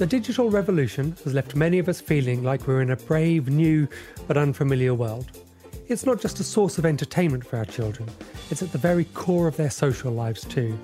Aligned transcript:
The 0.00 0.06
digital 0.06 0.48
revolution 0.48 1.14
has 1.24 1.34
left 1.34 1.54
many 1.54 1.78
of 1.78 1.86
us 1.86 2.00
feeling 2.00 2.42
like 2.42 2.66
we're 2.66 2.80
in 2.80 2.90
a 2.90 2.96
brave, 2.96 3.50
new, 3.50 3.86
but 4.26 4.38
unfamiliar 4.38 4.94
world. 4.94 5.30
It's 5.88 6.06
not 6.06 6.22
just 6.22 6.40
a 6.40 6.42
source 6.42 6.78
of 6.78 6.86
entertainment 6.86 7.46
for 7.46 7.58
our 7.58 7.66
children, 7.66 8.08
it's 8.50 8.62
at 8.62 8.72
the 8.72 8.78
very 8.78 9.04
core 9.04 9.46
of 9.46 9.58
their 9.58 9.68
social 9.68 10.10
lives 10.10 10.40
too. 10.46 10.78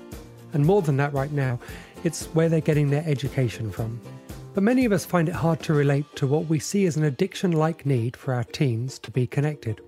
And 0.53 0.63
more 0.63 0.83
than 0.83 0.97
that, 0.97 1.13
right 1.13 1.31
now, 1.31 1.59
it's 2.03 2.25
where 2.35 2.47
they're 2.47 2.61
getting 2.61 2.91
their 2.91 3.03
education 3.07 3.71
from. 3.71 3.99
But 4.53 4.61
many 4.61 4.85
of 4.85 4.91
us 4.91 5.03
find 5.03 5.27
it 5.27 5.33
hard 5.33 5.61
to 5.61 5.73
relate 5.73 6.05
to 6.17 6.27
what 6.27 6.45
we 6.45 6.59
see 6.59 6.85
as 6.85 6.95
an 6.95 7.03
addiction 7.03 7.53
like 7.53 7.87
need 7.87 8.15
for 8.15 8.35
our 8.35 8.43
teens 8.43 8.99
to 8.99 9.09
be 9.09 9.25
connected. 9.25 9.81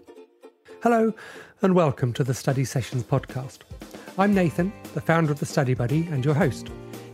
Hello, 0.81 1.13
and 1.61 1.75
welcome 1.75 2.13
to 2.13 2.23
the 2.23 2.33
Study 2.33 2.65
Sessions 2.65 3.03
podcast. 3.03 3.59
I'm 4.17 4.33
Nathan, 4.33 4.73
the 4.95 5.01
founder 5.01 5.31
of 5.31 5.39
the 5.39 5.45
Study 5.45 5.75
Buddy, 5.75 6.07
and 6.09 6.25
your 6.25 6.33
host. 6.33 6.71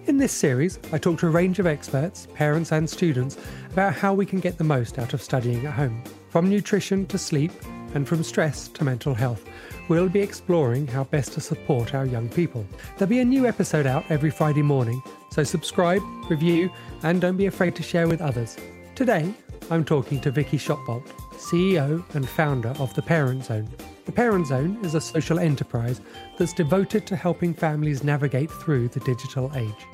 In 0.08 0.18
this 0.18 0.32
series, 0.32 0.78
I 0.94 1.00
talk 1.00 1.18
to 1.20 1.28
a 1.28 1.32
range 1.32 1.58
of 1.58 1.66
experts, 1.66 2.28
parents, 2.36 2.72
and 2.72 2.88
students 2.88 3.38
about 3.72 3.96
how 3.96 4.14
we 4.14 4.24
can 4.24 4.40
get 4.40 4.56
the 4.56 4.64
most 4.64 5.00
out 5.00 5.16
of 5.16 5.22
studying 5.22 5.66
at 5.66 5.74
home. 5.74 6.04
From 6.30 6.48
nutrition 6.48 7.08
to 7.08 7.18
sleep, 7.18 7.52
and 7.96 8.08
from 8.08 8.22
stress 8.22 8.68
to 8.68 8.84
mental 8.84 9.16
health, 9.16 9.44
we'll 9.88 10.08
be 10.08 10.20
exploring 10.20 10.86
how 10.86 11.06
best 11.06 11.34
to 11.34 11.42
support 11.42 11.96
our 11.96 12.06
young 12.06 12.30
people. 12.30 12.68
There'll 12.98 13.10
be 13.10 13.22
a 13.22 13.26
new 13.26 13.48
episode 13.48 13.88
out 13.88 14.04
every 14.10 14.30
Friday 14.30 14.62
morning, 14.62 15.02
so 15.32 15.44
subscribe, 15.44 16.04
review, 16.30 16.70
and 17.02 17.20
don't 17.20 17.38
be 17.38 17.48
afraid 17.48 17.76
to 17.78 17.84
share 17.84 18.08
with 18.08 18.22
others. 18.22 18.58
Today, 18.94 19.34
I'm 19.72 19.84
talking 19.84 20.22
to 20.22 20.30
Vicki 20.30 20.60
Shotbolt, 20.60 21.08
CEO 21.32 22.04
and 22.14 22.30
founder 22.30 22.76
of 22.78 22.94
The 22.94 23.02
Parent 23.02 23.46
Zone. 23.46 23.68
The 24.06 24.12
Parent 24.12 24.46
Zone 24.46 24.78
is 24.84 24.94
a 24.94 25.02
social 25.02 25.40
enterprise 25.40 26.00
that's 26.38 26.54
devoted 26.54 27.08
to 27.08 27.16
helping 27.16 27.56
families 27.56 28.04
navigate 28.04 28.52
through 28.52 28.90
the 28.90 29.00
digital 29.00 29.52
age. 29.56 29.88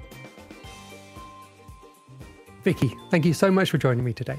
Vicki, 2.64 2.96
thank 3.10 3.26
you 3.26 3.34
so 3.34 3.50
much 3.50 3.72
for 3.72 3.80
joining 3.80 4.04
me 4.04 4.14
today. 4.14 4.38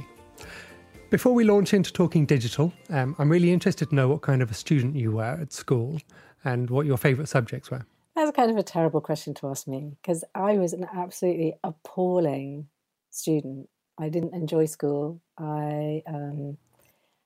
Before 1.11 1.35
we 1.35 1.45
launch 1.45 1.75
into 1.75 1.93
talking 1.93 2.25
digital, 2.25 2.73
um, 2.89 3.17
I'm 3.19 3.29
really 3.29 3.53
interested 3.53 3.89
to 3.89 3.95
know 3.95 4.09
what 4.09 4.23
kind 4.23 4.43
of 4.43 4.51
a 4.51 4.55
student 4.55 4.95
you 4.95 5.13
were 5.13 5.25
at 5.41 5.53
school 5.53 5.99
and 6.45 6.71
what 6.71 6.87
your 6.87 6.97
favourite 6.97 7.29
subjects 7.29 7.71
were. 7.71 7.85
That's 8.15 8.31
kind 8.37 8.51
of 8.51 8.57
a 8.57 8.63
terrible 8.63 9.01
question 9.01 9.35
to 9.35 9.49
ask 9.49 9.67
me 9.67 9.97
because 10.01 10.23
I 10.35 10.57
was 10.57 10.73
an 10.73 10.87
absolutely 10.95 11.55
appalling 11.65 12.69
student. 13.11 13.69
I 13.99 14.09
didn't 14.09 14.35
enjoy 14.35 14.67
school. 14.67 15.21
I 15.37 16.03
um, 16.07 16.59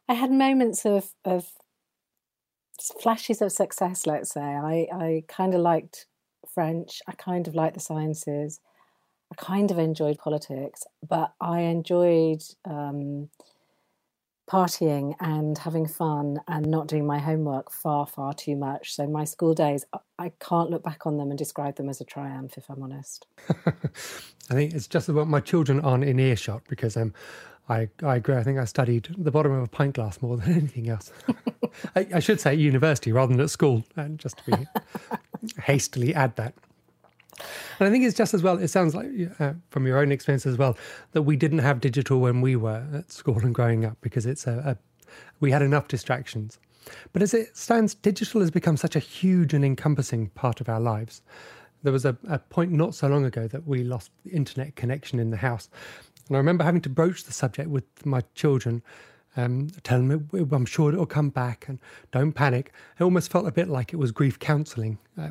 I 0.09 0.15
had 0.15 0.31
moments 0.31 0.87
of 0.87 1.11
of 1.25 1.47
flashes 3.03 3.43
of 3.43 3.53
success. 3.53 4.07
Let's 4.07 4.31
say 4.33 4.41
I 4.41 4.89
I 4.93 5.25
kind 5.29 5.55
of 5.55 5.61
liked 5.61 6.07
French. 6.55 7.03
I 7.07 7.13
kind 7.13 7.47
of 7.47 7.55
liked 7.55 7.75
the 7.75 7.81
sciences. 7.81 8.61
I 9.33 9.35
kind 9.37 9.71
of 9.71 9.79
enjoyed 9.79 10.19
politics, 10.19 10.85
but 11.07 11.33
I 11.41 11.61
enjoyed 11.61 12.43
um, 12.65 13.29
partying 14.49 15.15
and 15.19 15.59
having 15.59 15.87
fun 15.87 16.41
and 16.47 16.67
not 16.67 16.87
doing 16.87 17.07
my 17.07 17.19
homework 17.19 17.73
far, 17.73 18.07
far 18.07 18.33
too 18.33 18.55
much. 18.55 18.95
So 18.95 19.07
my 19.07 19.25
school 19.25 19.55
days, 19.55 19.85
I 20.19 20.33
can't 20.41 20.71
look 20.71 20.85
back 20.85 21.07
on 21.07 21.17
them 21.17 21.31
and 21.31 21.39
describe 21.39 21.77
them 21.77 21.89
as 21.89 22.01
a 22.01 22.05
triumph, 22.05 22.57
if 22.57 22.71
I'm 22.71 22.83
honest. 22.83 23.27
I 24.49 24.55
think 24.55 24.75
it's 24.75 24.87
just 24.87 25.09
about 25.09 25.27
my 25.27 25.41
children 25.41 25.81
aren't 25.81 26.05
in 26.05 26.21
earshot 26.21 26.63
because 26.69 26.97
um, 26.97 27.13
I, 27.69 27.89
I 28.03 28.17
agree. 28.17 28.37
I 28.37 28.45
think 28.45 28.59
I 28.59 28.65
studied 28.65 29.09
the 29.19 29.33
bottom 29.33 29.53
of 29.53 29.65
a 29.65 29.69
pint 29.69 29.97
glass 29.97 30.23
more 30.23 30.37
than 30.37 30.53
anything 30.53 30.89
else. 30.89 31.13
I, 31.97 32.07
I, 32.15 32.21
should 32.21 32.41
say 32.41 32.53
at 32.53 32.59
university 32.59 33.13
rather 33.13 33.33
than 33.33 33.41
at 33.43 33.51
school, 33.51 33.85
and 33.97 34.19
just 34.19 34.39
to 34.39 34.57
be 34.57 34.67
hastily 35.61 36.15
add 36.15 36.37
that. 36.37 36.55
And 37.79 37.89
I 37.89 37.91
think 37.91 38.05
it's 38.05 38.17
just 38.17 38.35
as 38.35 38.43
well, 38.43 38.59
it 38.59 38.69
sounds 38.69 38.95
like 38.95 39.09
uh, 39.39 39.53
from 39.71 39.87
your 39.87 39.99
own 39.99 40.13
experience 40.13 40.47
as 40.47 40.57
well, 40.57 40.77
that 41.13 41.23
we 41.23 41.37
didn't 41.37 41.59
have 41.59 41.81
digital 41.81 42.21
when 42.21 42.41
we 42.41 42.57
were 42.57 42.87
at 42.95 43.13
school 43.13 43.39
and 43.39 43.55
growing 43.55 43.85
up 43.85 43.97
because 44.01 44.27
it's 44.27 44.47
a, 44.47 44.77
a 44.77 44.77
we 45.41 45.51
had 45.51 45.63
enough 45.63 45.89
distractions. 45.89 46.59
But 47.13 47.23
as 47.23 47.35
it 47.35 47.57
stands, 47.57 47.95
digital 47.95 48.41
has 48.41 48.51
become 48.51 48.77
such 48.77 48.97
a 48.97 49.01
huge 49.01 49.55
and 49.55 49.65
encompassing 49.65 50.29
part 50.31 50.61
of 50.61 50.69
our 50.69 50.81
lives. 50.81 51.23
There 51.83 51.93
was 51.93 52.05
a, 52.05 52.17
a 52.29 52.39
point 52.39 52.73
not 52.73 52.95
so 52.95 53.09
long 53.09 53.25
ago 53.25 53.47
that 53.49 53.67
we 53.67 53.85
lost 53.85 54.11
internet 54.31 54.77
connection 54.77 55.19
in 55.19 55.31
the 55.31 55.37
house. 55.37 55.69
And 56.29 56.37
I 56.37 56.39
remember 56.39 56.65
having 56.65 56.81
to 56.83 56.89
broach 56.89 57.25
the 57.25 57.33
subject 57.33 57.71
with 57.71 57.85
my 58.05 58.23
children, 58.35 58.83
um, 59.37 59.69
telling 59.83 60.09
them 60.09 60.29
I'm 60.53 60.67
sure 60.67 60.93
it'll 60.93 61.07
come 61.07 61.31
back 61.31 61.69
and 61.69 61.79
don't 62.11 62.33
panic. 62.33 62.73
It 62.99 63.05
almost 63.05 63.31
felt 63.31 63.47
a 63.47 63.53
bit 63.53 63.69
like 63.69 63.93
it 63.93 63.97
was 63.97 64.11
grief 64.11 64.39
counselling. 64.39 64.99
Uh, 65.21 65.31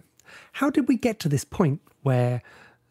how 0.54 0.70
did 0.70 0.88
we 0.88 0.98
get 0.98 1.20
to 1.20 1.30
this 1.30 1.44
point 1.44 1.82
where 2.04 2.42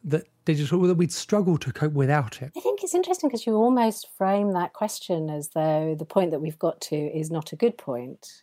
that 0.05 0.27
digital 0.45 0.83
that 0.83 0.97
we'd 0.97 1.13
struggle 1.13 1.57
to 1.59 1.73
cope 1.73 1.93
without 1.93 2.43
it? 2.43 2.53
I 2.57 2.61
think 2.61 2.83
it's 2.83 2.95
interesting 2.95 3.29
because 3.29 3.47
you 3.47 3.55
almost 3.55 4.09
frame 4.17 4.53
that 4.53 4.73
question 4.73 5.31
as 5.31 5.51
though 5.51 5.95
the 5.99 6.05
point 6.05 6.31
that 6.31 6.41
we've 6.41 6.59
got 6.59 6.81
to 6.83 6.97
is 6.97 7.31
not 7.31 7.53
a 7.53 7.57
good 7.57 7.79
point. 7.79 8.43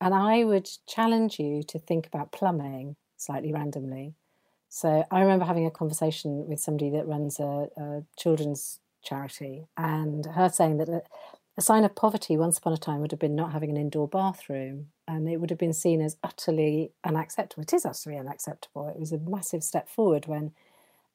And 0.00 0.14
I 0.14 0.44
would 0.44 0.68
challenge 0.86 1.38
you 1.38 1.62
to 1.64 1.78
think 1.78 2.06
about 2.06 2.32
plumbing 2.32 2.96
slightly 3.16 3.52
randomly. 3.52 4.14
So 4.68 5.06
I 5.10 5.20
remember 5.20 5.44
having 5.44 5.64
a 5.64 5.70
conversation 5.70 6.46
with 6.48 6.60
somebody 6.60 6.90
that 6.90 7.06
runs 7.06 7.40
a, 7.40 7.68
a 7.76 8.02
children's 8.16 8.80
charity, 9.02 9.66
and 9.76 10.26
her 10.26 10.48
saying 10.48 10.78
that 10.78 11.06
a, 11.56 11.62
sign 11.62 11.84
of 11.84 11.94
poverty 11.94 12.36
once 12.36 12.58
upon 12.58 12.72
a 12.72 12.78
time 12.78 13.00
would 13.00 13.10
have 13.10 13.20
been 13.20 13.34
not 13.34 13.52
having 13.52 13.70
an 13.70 13.76
indoor 13.76 14.08
bathroom 14.08 14.88
and 15.08 15.28
it 15.28 15.38
would 15.38 15.50
have 15.50 15.58
been 15.58 15.72
seen 15.72 16.00
as 16.00 16.16
utterly 16.22 16.92
unacceptable. 17.04 17.62
It 17.62 17.72
is 17.72 17.86
utterly 17.86 18.18
unacceptable. 18.18 18.88
It 18.88 18.98
was 18.98 19.12
a 19.12 19.18
massive 19.18 19.62
step 19.62 19.88
forward 19.88 20.26
when 20.26 20.52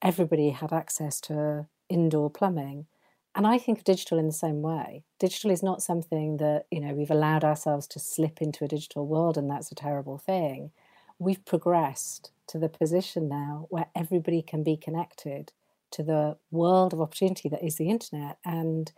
everybody 0.01 0.50
had 0.50 0.74
access 0.74 1.19
to 1.22 1.68
indoor 1.90 2.30
plumbing. 2.30 2.88
And 3.34 3.47
I 3.47 3.57
think 3.57 3.80
of 3.80 3.84
digital 3.85 4.19
in 4.19 4.28
the 4.28 4.34
same 4.34 4.62
way. 4.62 5.03
Digital 5.19 5.51
is 5.51 5.63
not 5.63 5.81
something 5.81 6.38
that, 6.38 6.66
you 6.69 6.81
know, 6.81 6.94
we've 6.94 7.12
allowed 7.12 7.44
ourselves 7.44 7.88
to 7.88 8.00
slip 8.00 8.41
into 8.41 8.66
a 8.66 8.68
digital 8.68 9.07
world 9.07 9.38
and 9.38 9.50
that's 9.50 9.72
a 9.72 9.75
terrible 9.75 10.18
thing. 10.18 10.72
We've 11.18 11.44
progressed 11.46 12.31
to 12.47 12.59
the 12.59 12.68
position 12.68 13.30
now 13.30 13.68
where 13.69 13.88
everybody 13.96 14.41
can 14.41 14.63
be 14.63 14.75
connected 14.75 15.53
to 15.91 16.03
the 16.03 16.38
world 16.50 16.94
of 16.94 17.01
opportunity 17.01 17.47
that 17.50 17.63
is 17.63 17.75
the 17.75 17.90
internet. 17.90 18.38
And 18.44 18.91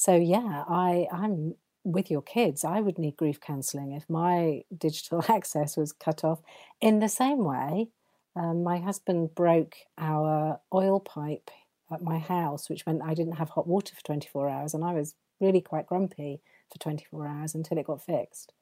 so 0.00 0.16
yeah, 0.16 0.64
I, 0.66 1.08
I'm 1.12 1.56
with 1.84 2.10
your 2.10 2.22
kids, 2.22 2.64
I 2.64 2.80
would 2.80 2.98
need 2.98 3.18
grief 3.18 3.38
counselling 3.38 3.92
if 3.92 4.08
my 4.08 4.62
digital 4.78 5.22
access 5.28 5.76
was 5.76 5.92
cut 5.92 6.24
off. 6.24 6.40
In 6.80 7.00
the 7.00 7.08
same 7.10 7.44
way, 7.44 7.88
um, 8.34 8.62
my 8.62 8.78
husband 8.78 9.34
broke 9.34 9.76
our 9.98 10.58
oil 10.72 11.00
pipe 11.00 11.50
at 11.92 12.00
my 12.00 12.18
house, 12.18 12.70
which 12.70 12.86
meant 12.86 13.02
I 13.04 13.12
didn't 13.12 13.34
have 13.34 13.50
hot 13.50 13.66
water 13.66 13.94
for 13.94 14.02
24 14.02 14.48
hours, 14.48 14.72
and 14.72 14.82
I 14.82 14.94
was 14.94 15.16
really 15.38 15.60
quite 15.60 15.86
grumpy 15.86 16.40
for 16.72 16.78
24 16.78 17.28
hours 17.28 17.54
until 17.54 17.76
it 17.76 17.86
got 17.86 18.02
fixed. 18.02 18.54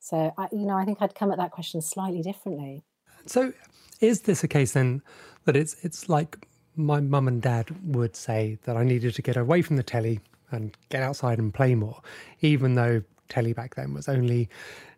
So, 0.00 0.32
I, 0.38 0.48
you 0.52 0.64
know, 0.64 0.78
I 0.78 0.86
think 0.86 1.02
I'd 1.02 1.14
come 1.14 1.30
at 1.30 1.36
that 1.36 1.50
question 1.50 1.82
slightly 1.82 2.22
differently. 2.22 2.82
So, 3.26 3.52
is 4.00 4.22
this 4.22 4.42
a 4.42 4.48
case 4.48 4.72
then 4.72 5.02
that 5.44 5.54
it's 5.54 5.76
it's 5.82 6.08
like 6.08 6.48
my 6.76 7.00
mum 7.00 7.28
and 7.28 7.42
dad 7.42 7.76
would 7.94 8.16
say 8.16 8.56
that 8.62 8.74
I 8.74 8.84
needed 8.84 9.14
to 9.16 9.22
get 9.22 9.36
away 9.36 9.60
from 9.60 9.76
the 9.76 9.82
telly 9.82 10.20
and 10.50 10.76
get 10.88 11.02
outside 11.02 11.38
and 11.38 11.52
play 11.52 11.74
more, 11.74 12.00
even 12.40 12.74
though 12.74 13.02
telly 13.28 13.52
back 13.52 13.74
then 13.74 13.94
was 13.94 14.08
only 14.08 14.48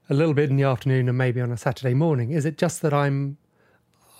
a 0.08 0.14
little 0.14 0.34
bit 0.34 0.50
in 0.50 0.56
the 0.56 0.64
afternoon 0.64 1.08
and 1.08 1.16
maybe 1.16 1.40
on 1.40 1.52
a 1.52 1.56
Saturday 1.56 1.94
morning. 1.94 2.32
Is 2.32 2.44
it 2.44 2.58
just 2.58 2.82
that 2.82 2.92
I'm 2.92 3.38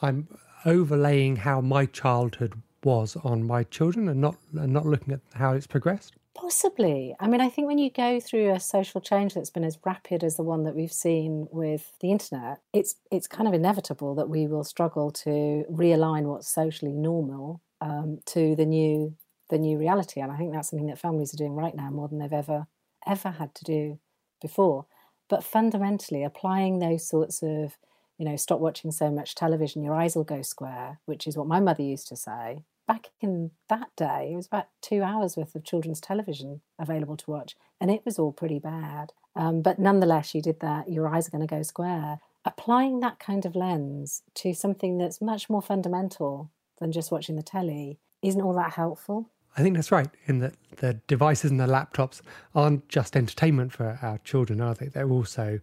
I'm 0.02 0.28
overlaying 0.64 1.36
how 1.36 1.60
my 1.60 1.86
childhood 1.86 2.54
was 2.84 3.16
on 3.16 3.42
my 3.42 3.64
children 3.64 4.08
and 4.08 4.20
not 4.20 4.36
and 4.56 4.72
not 4.72 4.86
looking 4.86 5.12
at 5.12 5.20
how 5.34 5.52
it's 5.52 5.66
progressed? 5.66 6.14
Possibly. 6.34 7.14
I 7.18 7.26
mean, 7.26 7.40
I 7.40 7.48
think 7.48 7.66
when 7.66 7.78
you 7.78 7.90
go 7.90 8.20
through 8.20 8.52
a 8.52 8.60
social 8.60 9.00
change 9.00 9.34
that's 9.34 9.50
been 9.50 9.64
as 9.64 9.78
rapid 9.84 10.22
as 10.22 10.36
the 10.36 10.44
one 10.44 10.64
that 10.64 10.76
we've 10.76 10.92
seen 10.92 11.48
with 11.50 11.92
the 12.00 12.12
internet, 12.12 12.60
it's 12.72 12.94
it's 13.10 13.26
kind 13.26 13.48
of 13.48 13.54
inevitable 13.54 14.14
that 14.14 14.28
we 14.28 14.46
will 14.46 14.64
struggle 14.64 15.10
to 15.10 15.64
realign 15.70 16.22
what's 16.22 16.48
socially 16.48 16.92
normal 16.92 17.60
um, 17.80 18.20
to 18.26 18.54
the 18.54 18.64
new 18.64 19.16
the 19.50 19.58
new 19.58 19.78
reality. 19.78 20.20
And 20.20 20.32
I 20.32 20.36
think 20.36 20.52
that's 20.52 20.70
something 20.70 20.88
that 20.88 20.98
families 20.98 21.34
are 21.34 21.36
doing 21.36 21.54
right 21.54 21.74
now 21.74 21.90
more 21.90 22.08
than 22.08 22.18
they've 22.18 22.32
ever, 22.32 22.66
ever 23.06 23.30
had 23.30 23.54
to 23.56 23.64
do 23.64 23.98
before. 24.40 24.86
But 25.28 25.44
fundamentally, 25.44 26.24
applying 26.24 26.78
those 26.78 27.06
sorts 27.06 27.42
of, 27.42 27.76
you 28.18 28.24
know, 28.24 28.36
stop 28.36 28.60
watching 28.60 28.90
so 28.90 29.10
much 29.10 29.34
television, 29.34 29.82
your 29.82 29.94
eyes 29.94 30.16
will 30.16 30.24
go 30.24 30.42
square, 30.42 30.98
which 31.04 31.26
is 31.26 31.36
what 31.36 31.46
my 31.46 31.60
mother 31.60 31.82
used 31.82 32.08
to 32.08 32.16
say. 32.16 32.64
Back 32.88 33.08
in 33.20 33.52
that 33.68 33.90
day, 33.96 34.30
it 34.32 34.36
was 34.36 34.46
about 34.46 34.66
two 34.82 35.02
hours 35.02 35.36
worth 35.36 35.54
of 35.54 35.64
children's 35.64 36.00
television 36.00 36.60
available 36.78 37.16
to 37.18 37.30
watch, 37.30 37.54
and 37.80 37.90
it 37.90 38.02
was 38.04 38.18
all 38.18 38.32
pretty 38.32 38.58
bad. 38.58 39.12
Um, 39.36 39.62
but 39.62 39.78
nonetheless, 39.78 40.34
you 40.34 40.42
did 40.42 40.58
that, 40.60 40.90
your 40.90 41.06
eyes 41.06 41.28
are 41.28 41.30
going 41.30 41.46
to 41.46 41.54
go 41.54 41.62
square. 41.62 42.18
Applying 42.44 42.98
that 43.00 43.20
kind 43.20 43.46
of 43.46 43.54
lens 43.54 44.22
to 44.36 44.52
something 44.54 44.98
that's 44.98 45.20
much 45.20 45.48
more 45.48 45.62
fundamental 45.62 46.50
than 46.80 46.90
just 46.90 47.12
watching 47.12 47.36
the 47.36 47.42
telly 47.42 47.98
isn't 48.22 48.40
all 48.40 48.54
that 48.54 48.72
helpful. 48.72 49.30
I 49.56 49.62
think 49.62 49.76
that's 49.76 49.92
right. 49.92 50.08
In 50.26 50.38
that 50.38 50.54
the 50.76 50.94
devices 51.06 51.50
and 51.50 51.60
the 51.60 51.66
laptops 51.66 52.20
aren't 52.54 52.88
just 52.88 53.16
entertainment 53.16 53.72
for 53.72 53.98
our 54.02 54.18
children, 54.18 54.60
are 54.60 54.74
they? 54.74 54.86
They're 54.86 55.10
also 55.10 55.60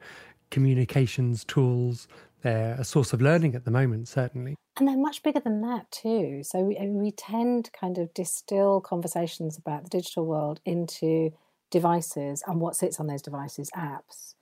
communications 0.51 1.43
tools. 1.43 2.07
They're 2.41 2.75
a 2.77 2.83
source 2.83 3.13
of 3.13 3.21
learning 3.21 3.55
at 3.55 3.65
the 3.65 3.71
moment, 3.71 4.07
certainly. 4.07 4.55
And 4.77 4.87
they're 4.87 4.97
much 4.97 5.23
bigger 5.23 5.39
than 5.39 5.61
that 5.61 5.89
too. 5.91 6.41
So 6.43 6.59
we, 6.59 6.77
we 6.87 7.11
tend 7.11 7.65
to 7.65 7.71
kind 7.71 7.97
of 7.97 8.13
distill 8.13 8.79
conversations 8.79 9.57
about 9.57 9.83
the 9.83 9.89
digital 9.89 10.25
world 10.25 10.59
into 10.65 11.31
devices 11.71 12.43
and 12.45 12.61
what 12.61 12.75
sits 12.75 12.99
on 12.99 13.07
those 13.07 13.21
devices, 13.21 13.71
apps. 13.75 14.35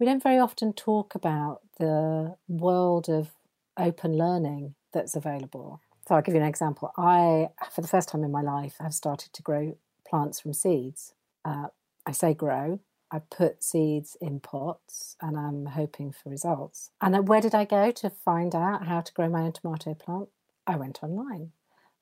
We 0.00 0.06
don't 0.06 0.22
very 0.22 0.38
often 0.38 0.72
talk 0.72 1.14
about 1.14 1.60
the 1.78 2.36
world 2.48 3.08
of 3.08 3.30
open 3.78 4.16
learning 4.16 4.74
that's 4.92 5.16
available. 5.16 5.80
So 6.08 6.14
I'll 6.14 6.22
give 6.22 6.34
you 6.34 6.40
an 6.40 6.46
example. 6.46 6.90
I, 6.96 7.50
for 7.70 7.82
the 7.82 7.86
first 7.86 8.08
time 8.08 8.24
in 8.24 8.30
my 8.30 8.40
life, 8.40 8.76
have 8.80 8.94
started 8.94 9.34
to 9.34 9.42
grow 9.42 9.76
plants 10.08 10.40
from 10.40 10.54
seeds. 10.54 11.12
Uh, 11.44 11.66
I 12.06 12.12
say 12.12 12.32
grow. 12.32 12.80
I 13.10 13.18
put 13.18 13.62
seeds 13.62 14.16
in 14.18 14.40
pots 14.40 15.16
and 15.20 15.36
I'm 15.36 15.66
hoping 15.66 16.12
for 16.12 16.30
results. 16.30 16.92
And 17.02 17.28
where 17.28 17.42
did 17.42 17.54
I 17.54 17.66
go 17.66 17.90
to 17.90 18.08
find 18.08 18.54
out 18.54 18.86
how 18.86 19.02
to 19.02 19.12
grow 19.12 19.28
my 19.28 19.42
own 19.42 19.52
tomato 19.52 19.92
plant? 19.92 20.30
I 20.66 20.76
went 20.76 21.02
online. 21.02 21.52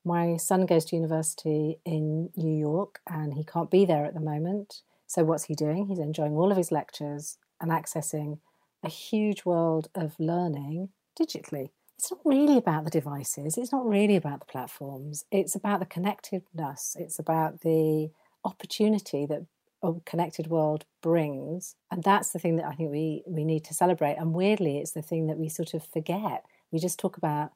My 0.05 0.37
son 0.37 0.65
goes 0.65 0.85
to 0.85 0.95
university 0.95 1.79
in 1.83 2.29
New 2.37 2.57
York 2.57 3.01
and 3.09 3.33
he 3.33 3.43
can't 3.43 3.69
be 3.69 3.83
there 3.83 4.05
at 4.05 4.13
the 4.13 4.21
moment. 4.21 4.83
So, 5.05 5.25
what's 5.25 5.45
he 5.45 5.53
doing? 5.53 5.87
He's 5.87 5.99
enjoying 5.99 6.37
all 6.37 6.49
of 6.49 6.57
his 6.57 6.71
lectures 6.71 7.39
and 7.59 7.71
accessing 7.71 8.39
a 8.81 8.89
huge 8.89 9.43
world 9.43 9.89
of 9.95 10.15
learning 10.17 10.89
digitally 11.19 11.71
it's 11.97 12.11
not 12.11 12.19
really 12.23 12.57
about 12.57 12.83
the 12.83 12.91
devices, 12.91 13.57
it's 13.57 13.71
not 13.71 13.87
really 13.87 14.15
about 14.15 14.39
the 14.39 14.45
platforms, 14.45 15.25
it's 15.31 15.55
about 15.55 15.79
the 15.79 15.85
connectedness, 15.85 16.95
it's 16.99 17.17
about 17.17 17.61
the 17.61 18.11
opportunity 18.43 19.25
that 19.25 19.45
a 19.83 19.93
connected 20.05 20.47
world 20.47 20.85
brings. 21.01 21.75
And 21.91 22.03
that's 22.03 22.31
the 22.31 22.39
thing 22.39 22.55
that 22.57 22.65
I 22.65 22.73
think 22.73 22.91
we, 22.91 23.23
we 23.27 23.43
need 23.43 23.63
to 23.65 23.73
celebrate. 23.73 24.15
And 24.15 24.33
weirdly, 24.33 24.77
it's 24.77 24.91
the 24.91 25.01
thing 25.01 25.27
that 25.27 25.37
we 25.37 25.49
sort 25.49 25.73
of 25.73 25.83
forget. 25.85 26.45
We 26.71 26.79
just 26.79 26.99
talk 26.99 27.17
about, 27.17 27.51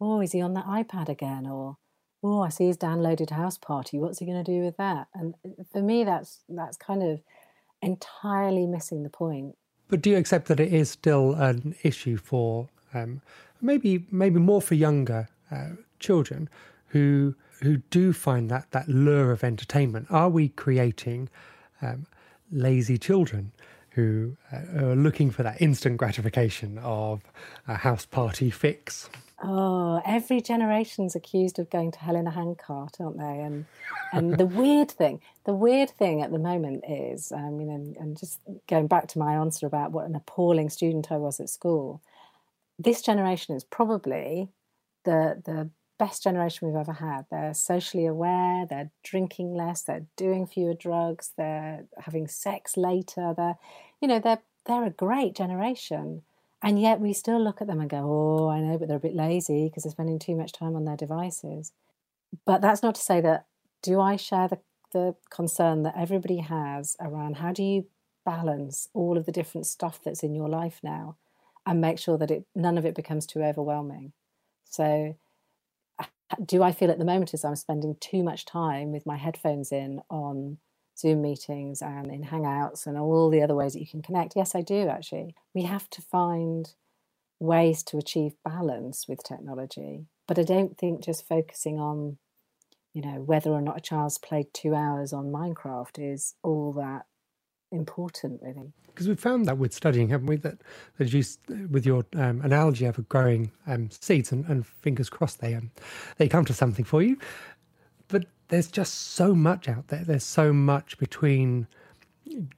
oh, 0.00 0.20
is 0.20 0.32
he 0.32 0.40
on 0.40 0.54
that 0.54 0.66
iPad 0.66 1.08
again? 1.08 1.46
Or, 1.46 1.76
oh, 2.22 2.40
I 2.40 2.48
see 2.48 2.66
he's 2.66 2.76
downloaded 2.78 3.28
Houseparty. 3.28 3.98
What's 4.00 4.18
he 4.18 4.26
going 4.26 4.42
to 4.42 4.50
do 4.50 4.64
with 4.64 4.76
that? 4.78 5.08
And 5.14 5.34
for 5.70 5.82
me, 5.82 6.04
that's 6.04 6.40
that's 6.48 6.76
kind 6.76 7.02
of 7.02 7.20
entirely 7.82 8.66
missing 8.66 9.02
the 9.02 9.10
point. 9.10 9.56
But 9.88 10.02
do 10.02 10.10
you 10.10 10.16
accept 10.16 10.48
that 10.48 10.60
it 10.60 10.72
is 10.72 10.90
still 10.90 11.34
an 11.34 11.76
issue 11.82 12.16
for 12.16 12.68
um, 12.94 13.20
maybe 13.60 14.06
maybe 14.10 14.38
more 14.38 14.62
for 14.62 14.74
younger 14.74 15.28
uh, 15.50 15.70
children 15.98 16.48
who 16.88 17.34
who 17.62 17.78
do 17.90 18.12
find 18.12 18.50
that 18.50 18.70
that 18.72 18.88
lure 18.88 19.32
of 19.32 19.42
entertainment? 19.42 20.06
Are 20.10 20.28
we 20.28 20.48
creating 20.48 21.28
um, 21.82 22.06
lazy 22.50 22.98
children 22.98 23.52
who 23.90 24.36
uh, 24.52 24.84
are 24.84 24.96
looking 24.96 25.30
for 25.30 25.42
that 25.42 25.60
instant 25.60 25.96
gratification 25.96 26.78
of 26.78 27.22
a 27.66 27.76
house 27.76 28.04
party 28.04 28.50
fix? 28.50 29.08
Oh, 29.42 30.00
every 30.06 30.40
generation's 30.40 31.14
accused 31.14 31.58
of 31.58 31.68
going 31.68 31.90
to 31.92 31.98
hell 31.98 32.16
in 32.16 32.26
a 32.26 32.30
handcart, 32.30 32.96
aren't 33.00 33.18
they? 33.18 33.40
And 33.40 33.66
and 34.12 34.38
the 34.38 34.46
weird 34.62 34.90
thing, 34.90 35.20
the 35.44 35.54
weird 35.54 35.90
thing 35.90 36.22
at 36.22 36.32
the 36.32 36.38
moment 36.38 36.84
is, 36.88 37.32
um, 37.32 37.60
you 37.60 37.66
know, 37.66 37.94
and 38.00 38.18
just 38.18 38.40
going 38.66 38.86
back 38.86 39.08
to 39.08 39.18
my 39.18 39.34
answer 39.34 39.66
about 39.66 39.92
what 39.92 40.06
an 40.06 40.14
appalling 40.14 40.70
student 40.70 41.12
I 41.12 41.16
was 41.16 41.38
at 41.40 41.50
school 41.50 42.00
this 42.78 43.02
generation 43.02 43.56
is 43.56 43.64
probably 43.64 44.48
the 45.04 45.42
the 45.44 45.70
best 45.98 46.22
generation 46.22 46.68
we've 46.68 46.76
ever 46.76 46.92
had. 46.92 47.26
They're 47.30 47.54
socially 47.54 48.06
aware, 48.06 48.66
they're 48.68 48.90
drinking 49.02 49.54
less, 49.54 49.82
they're 49.82 50.06
doing 50.16 50.46
fewer 50.46 50.74
drugs, 50.74 51.32
they're 51.38 51.84
having 51.98 52.28
sex 52.28 52.76
later, 52.76 53.34
they're 53.36 53.56
you 54.00 54.08
know, 54.08 54.18
they're 54.18 54.42
they're 54.66 54.84
a 54.84 54.90
great 54.90 55.34
generation. 55.34 56.22
And 56.62 56.80
yet 56.80 57.00
we 57.00 57.12
still 57.12 57.42
look 57.42 57.60
at 57.60 57.66
them 57.66 57.80
and 57.80 57.90
go, 57.90 57.98
Oh, 57.98 58.48
I 58.48 58.60
know, 58.60 58.78
but 58.78 58.88
they're 58.88 58.96
a 58.96 59.00
bit 59.00 59.14
lazy 59.14 59.68
because 59.68 59.84
they're 59.84 59.92
spending 59.92 60.18
too 60.18 60.34
much 60.34 60.52
time 60.52 60.74
on 60.74 60.84
their 60.84 60.96
devices. 60.96 61.72
But 62.44 62.60
that's 62.60 62.82
not 62.82 62.94
to 62.96 63.00
say 63.00 63.20
that 63.20 63.46
do 63.82 64.00
I 64.00 64.16
share 64.16 64.48
the, 64.48 64.58
the 64.92 65.14
concern 65.30 65.82
that 65.82 65.94
everybody 65.96 66.38
has 66.38 66.96
around 67.00 67.36
how 67.36 67.52
do 67.52 67.62
you 67.62 67.86
balance 68.24 68.88
all 68.94 69.16
of 69.16 69.26
the 69.26 69.32
different 69.32 69.66
stuff 69.66 70.00
that's 70.02 70.22
in 70.22 70.34
your 70.34 70.48
life 70.48 70.80
now? 70.82 71.16
And 71.66 71.80
make 71.80 71.98
sure 71.98 72.16
that 72.16 72.30
it 72.30 72.46
none 72.54 72.78
of 72.78 72.86
it 72.86 72.94
becomes 72.94 73.26
too 73.26 73.42
overwhelming. 73.42 74.12
So 74.64 75.16
do 76.44 76.62
I 76.62 76.72
feel 76.72 76.90
at 76.90 76.98
the 76.98 77.04
moment 77.04 77.34
as 77.34 77.44
I'm 77.44 77.56
spending 77.56 77.96
too 78.00 78.22
much 78.22 78.44
time 78.44 78.92
with 78.92 79.06
my 79.06 79.16
headphones 79.16 79.72
in 79.72 80.00
on 80.10 80.58
Zoom 80.98 81.22
meetings 81.22 81.82
and 81.82 82.10
in 82.10 82.24
Hangouts 82.24 82.86
and 82.86 82.96
all 82.96 83.30
the 83.30 83.42
other 83.42 83.54
ways 83.54 83.74
that 83.74 83.80
you 83.80 83.86
can 83.86 84.02
connect? 84.02 84.34
Yes, 84.36 84.54
I 84.54 84.62
do 84.62 84.88
actually. 84.88 85.34
We 85.54 85.62
have 85.62 85.88
to 85.90 86.02
find 86.02 86.72
ways 87.38 87.82
to 87.84 87.98
achieve 87.98 88.32
balance 88.44 89.06
with 89.08 89.22
technology, 89.22 90.06
but 90.26 90.38
I 90.38 90.42
don't 90.42 90.76
think 90.78 91.04
just 91.04 91.28
focusing 91.28 91.78
on 91.78 92.18
you 92.94 93.02
know 93.02 93.20
whether 93.20 93.50
or 93.50 93.60
not 93.60 93.76
a 93.76 93.80
child's 93.80 94.18
played 94.18 94.46
2 94.54 94.74
hours 94.74 95.12
on 95.12 95.26
Minecraft 95.26 95.98
is 95.98 96.34
all 96.42 96.72
that 96.74 97.04
important, 97.72 98.40
really. 98.42 98.72
Because 98.86 99.08
we've 99.08 99.20
found 99.20 99.46
that 99.46 99.58
with 99.58 99.74
studying, 99.74 100.08
haven't 100.08 100.26
we? 100.26 100.36
That, 100.36 100.58
that 100.98 101.12
you, 101.12 101.22
with 101.70 101.84
your 101.84 102.06
um, 102.14 102.40
analogy 102.42 102.86
of 102.86 103.08
growing 103.08 103.52
um, 103.66 103.90
seeds, 103.90 104.32
and, 104.32 104.44
and, 104.46 104.66
fingers 104.66 105.10
crossed 105.10 105.40
they 105.40 105.54
um, 105.54 105.70
they 106.16 106.28
come 106.28 106.44
to 106.46 106.54
something 106.54 106.84
for 106.84 107.02
you. 107.02 107.18
But 108.08 108.26
there's 108.48 108.70
just 108.70 109.12
so 109.12 109.34
much 109.34 109.68
out 109.68 109.88
there. 109.88 110.04
There's 110.04 110.24
so 110.24 110.52
much 110.52 110.96
between 110.98 111.66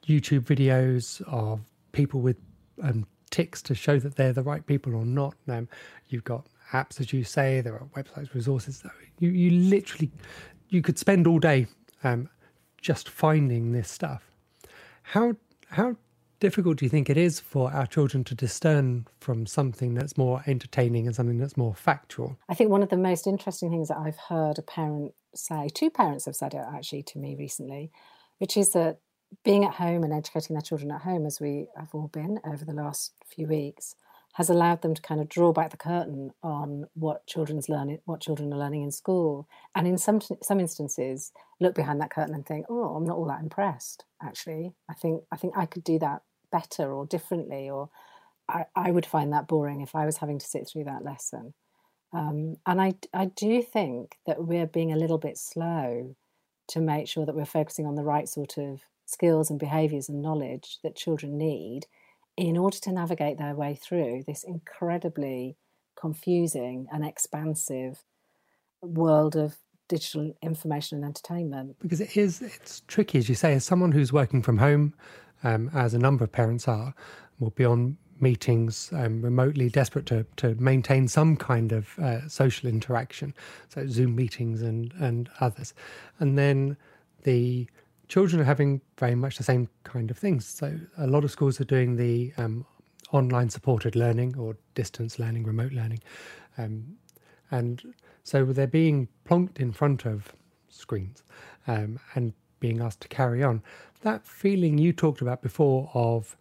YouTube 0.06 0.44
videos 0.44 1.22
of 1.26 1.60
people 1.92 2.20
with 2.20 2.36
um, 2.82 3.06
ticks 3.30 3.62
to 3.62 3.74
show 3.74 3.98
that 3.98 4.16
they're 4.16 4.32
the 4.32 4.42
right 4.42 4.64
people 4.64 4.94
or 4.94 5.04
not. 5.04 5.34
Um, 5.48 5.68
you've 6.08 6.24
got 6.24 6.46
apps, 6.72 7.00
as 7.00 7.12
you 7.12 7.24
say. 7.24 7.60
There 7.60 7.74
are 7.74 7.86
websites, 7.96 8.34
resources. 8.34 8.84
You 9.18 9.30
you 9.30 9.50
literally 9.50 10.10
you 10.68 10.82
could 10.82 10.98
spend 10.98 11.26
all 11.26 11.38
day 11.38 11.66
um, 12.04 12.28
just 12.80 13.08
finding 13.08 13.72
this 13.72 13.90
stuff. 13.90 14.30
How 15.12 15.36
how 15.70 15.96
difficult 16.38 16.76
do 16.76 16.84
you 16.84 16.90
think 16.90 17.08
it 17.08 17.16
is 17.16 17.40
for 17.40 17.72
our 17.72 17.86
children 17.86 18.24
to 18.24 18.34
discern 18.34 19.06
from 19.20 19.46
something 19.46 19.94
that's 19.94 20.18
more 20.18 20.42
entertaining 20.46 21.06
and 21.06 21.16
something 21.16 21.38
that's 21.38 21.56
more 21.56 21.74
factual? 21.74 22.38
I 22.48 22.54
think 22.54 22.70
one 22.70 22.82
of 22.82 22.90
the 22.90 22.98
most 22.98 23.26
interesting 23.26 23.70
things 23.70 23.88
that 23.88 23.96
I've 23.96 24.18
heard 24.18 24.58
a 24.58 24.62
parent 24.62 25.14
say, 25.34 25.68
two 25.72 25.88
parents 25.88 26.26
have 26.26 26.36
said 26.36 26.52
it 26.52 26.62
actually 26.74 27.04
to 27.04 27.18
me 27.18 27.36
recently, 27.36 27.90
which 28.36 28.56
is 28.58 28.72
that 28.72 28.98
being 29.44 29.64
at 29.64 29.74
home 29.74 30.04
and 30.04 30.12
educating 30.12 30.54
their 30.54 30.62
children 30.62 30.90
at 30.90 31.00
home, 31.02 31.24
as 31.24 31.40
we 31.40 31.68
have 31.74 31.94
all 31.94 32.08
been 32.08 32.38
over 32.44 32.66
the 32.66 32.74
last 32.74 33.12
few 33.26 33.46
weeks, 33.46 33.94
has 34.38 34.48
allowed 34.48 34.82
them 34.82 34.94
to 34.94 35.02
kind 35.02 35.20
of 35.20 35.28
draw 35.28 35.52
back 35.52 35.70
the 35.72 35.76
curtain 35.76 36.30
on 36.44 36.84
what 36.94 37.26
children's 37.26 37.68
learning, 37.68 37.98
what 38.04 38.20
children 38.20 38.52
are 38.52 38.58
learning 38.58 38.84
in 38.84 38.92
school, 38.92 39.48
and 39.74 39.84
in 39.88 39.98
some 39.98 40.20
some 40.44 40.60
instances, 40.60 41.32
look 41.58 41.74
behind 41.74 42.00
that 42.00 42.12
curtain 42.12 42.36
and 42.36 42.46
think, 42.46 42.64
"Oh, 42.68 42.94
I'm 42.94 43.04
not 43.04 43.16
all 43.16 43.24
that 43.26 43.42
impressed." 43.42 44.04
Actually, 44.22 44.74
I 44.88 44.94
think 44.94 45.24
I 45.32 45.36
think 45.36 45.54
I 45.56 45.66
could 45.66 45.82
do 45.82 45.98
that 45.98 46.22
better 46.52 46.92
or 46.92 47.04
differently, 47.04 47.68
or 47.68 47.90
I, 48.48 48.66
I 48.76 48.92
would 48.92 49.06
find 49.06 49.32
that 49.32 49.48
boring 49.48 49.80
if 49.80 49.96
I 49.96 50.06
was 50.06 50.18
having 50.18 50.38
to 50.38 50.46
sit 50.46 50.68
through 50.68 50.84
that 50.84 51.04
lesson. 51.04 51.54
Um, 52.12 52.58
and 52.64 52.80
I 52.80 52.94
I 53.12 53.24
do 53.24 53.60
think 53.60 54.18
that 54.24 54.44
we're 54.44 54.68
being 54.68 54.92
a 54.92 54.96
little 55.02 55.18
bit 55.18 55.36
slow 55.36 56.14
to 56.68 56.80
make 56.80 57.08
sure 57.08 57.26
that 57.26 57.34
we're 57.34 57.44
focusing 57.44 57.86
on 57.86 57.96
the 57.96 58.04
right 58.04 58.28
sort 58.28 58.56
of 58.56 58.82
skills 59.04 59.50
and 59.50 59.58
behaviours 59.58 60.08
and 60.08 60.22
knowledge 60.22 60.78
that 60.84 60.94
children 60.94 61.36
need 61.38 61.88
in 62.38 62.56
order 62.56 62.78
to 62.78 62.92
navigate 62.92 63.36
their 63.36 63.54
way 63.56 63.74
through 63.74 64.22
this 64.26 64.44
incredibly 64.44 65.56
confusing 66.00 66.86
and 66.92 67.04
expansive 67.04 68.04
world 68.80 69.34
of 69.34 69.56
digital 69.88 70.32
information 70.40 70.98
and 70.98 71.04
entertainment. 71.04 71.74
Because 71.80 72.00
it 72.00 72.16
is, 72.16 72.40
it's 72.40 72.82
tricky, 72.86 73.18
as 73.18 73.28
you 73.28 73.34
say, 73.34 73.54
as 73.54 73.64
someone 73.64 73.90
who's 73.90 74.12
working 74.12 74.40
from 74.40 74.58
home, 74.58 74.94
um, 75.42 75.68
as 75.74 75.94
a 75.94 75.98
number 75.98 76.22
of 76.22 76.30
parents 76.30 76.68
are, 76.68 76.94
will 77.40 77.50
be 77.50 77.64
on 77.64 77.96
meetings 78.20 78.90
um, 78.92 79.20
remotely, 79.20 79.68
desperate 79.68 80.06
to, 80.06 80.24
to 80.36 80.54
maintain 80.60 81.08
some 81.08 81.36
kind 81.36 81.72
of 81.72 81.98
uh, 81.98 82.28
social 82.28 82.68
interaction, 82.68 83.34
so 83.68 83.84
Zoom 83.88 84.14
meetings 84.14 84.62
and, 84.62 84.92
and 85.00 85.28
others. 85.40 85.74
And 86.20 86.38
then 86.38 86.76
the 87.24 87.68
children 88.08 88.40
are 88.40 88.44
having 88.44 88.80
very 88.98 89.14
much 89.14 89.36
the 89.36 89.44
same 89.44 89.68
kind 89.84 90.10
of 90.10 90.18
things. 90.18 90.46
So 90.46 90.78
a 90.96 91.06
lot 91.06 91.24
of 91.24 91.30
schools 91.30 91.60
are 91.60 91.64
doing 91.64 91.96
the 91.96 92.32
um, 92.38 92.64
online 93.12 93.50
supported 93.50 93.96
learning 93.96 94.36
or 94.38 94.56
distance 94.74 95.18
learning, 95.18 95.44
remote 95.44 95.72
learning, 95.72 96.00
um, 96.56 96.96
and 97.50 97.94
so 98.24 98.44
they're 98.44 98.66
being 98.66 99.08
plonked 99.26 99.58
in 99.58 99.72
front 99.72 100.04
of 100.04 100.32
screens 100.68 101.22
um, 101.66 101.98
and 102.14 102.34
being 102.60 102.80
asked 102.80 103.00
to 103.00 103.08
carry 103.08 103.42
on. 103.42 103.62
That 104.02 104.26
feeling 104.26 104.78
you 104.78 104.92
talked 104.92 105.22
about 105.22 105.42
before 105.42 105.90
of 105.94 106.36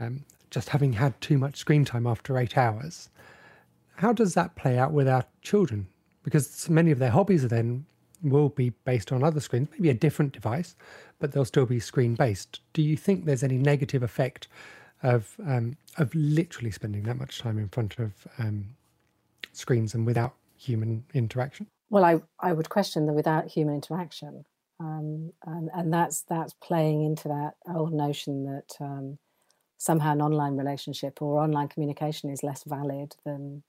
um, 0.00 0.24
just 0.50 0.68
having 0.68 0.92
had 0.92 1.18
too 1.20 1.38
much 1.38 1.56
screen 1.56 1.84
time 1.84 2.06
after 2.06 2.36
eight 2.38 2.58
hours. 2.58 3.08
How 3.96 4.12
does 4.12 4.34
that 4.34 4.54
play 4.56 4.78
out 4.78 4.92
with 4.92 5.08
our 5.08 5.24
children? 5.42 5.86
Because 6.22 6.68
many 6.68 6.90
of 6.90 6.98
their 6.98 7.10
hobbies 7.10 7.44
are 7.44 7.48
then 7.48 7.86
will 8.22 8.48
be 8.48 8.70
based 8.84 9.12
on 9.12 9.22
other 9.22 9.40
screens, 9.40 9.68
maybe 9.72 9.90
a 9.90 9.94
different 9.94 10.32
device, 10.32 10.76
but 11.18 11.32
they'll 11.32 11.44
still 11.44 11.66
be 11.66 11.80
screen 11.80 12.14
based. 12.14 12.60
Do 12.72 12.82
you 12.82 12.96
think 12.96 13.24
there's 13.24 13.42
any 13.42 13.58
negative 13.58 14.02
effect 14.02 14.48
of 15.02 15.34
um, 15.46 15.76
of 15.96 16.14
literally 16.14 16.70
spending 16.70 17.04
that 17.04 17.16
much 17.16 17.38
time 17.38 17.58
in 17.58 17.68
front 17.68 17.98
of 17.98 18.12
um, 18.38 18.66
screens 19.52 19.94
and 19.94 20.06
without 20.06 20.34
human 20.58 21.04
interaction? 21.14 21.66
Well, 21.88 22.04
I, 22.04 22.20
I 22.38 22.52
would 22.52 22.68
question 22.68 23.06
the 23.06 23.12
without 23.12 23.46
human 23.46 23.74
interaction. 23.74 24.44
Um, 24.78 25.32
and, 25.44 25.68
and 25.74 25.92
that's 25.92 26.22
that's 26.22 26.54
playing 26.54 27.04
into 27.04 27.28
that 27.28 27.54
old 27.68 27.92
notion 27.92 28.44
that 28.44 28.76
um, 28.80 29.18
somehow 29.76 30.12
an 30.12 30.22
online 30.22 30.56
relationship 30.56 31.20
or 31.20 31.42
online 31.42 31.68
communication 31.68 32.30
is 32.30 32.42
less 32.42 32.64
valid 32.64 33.16
than 33.24 33.62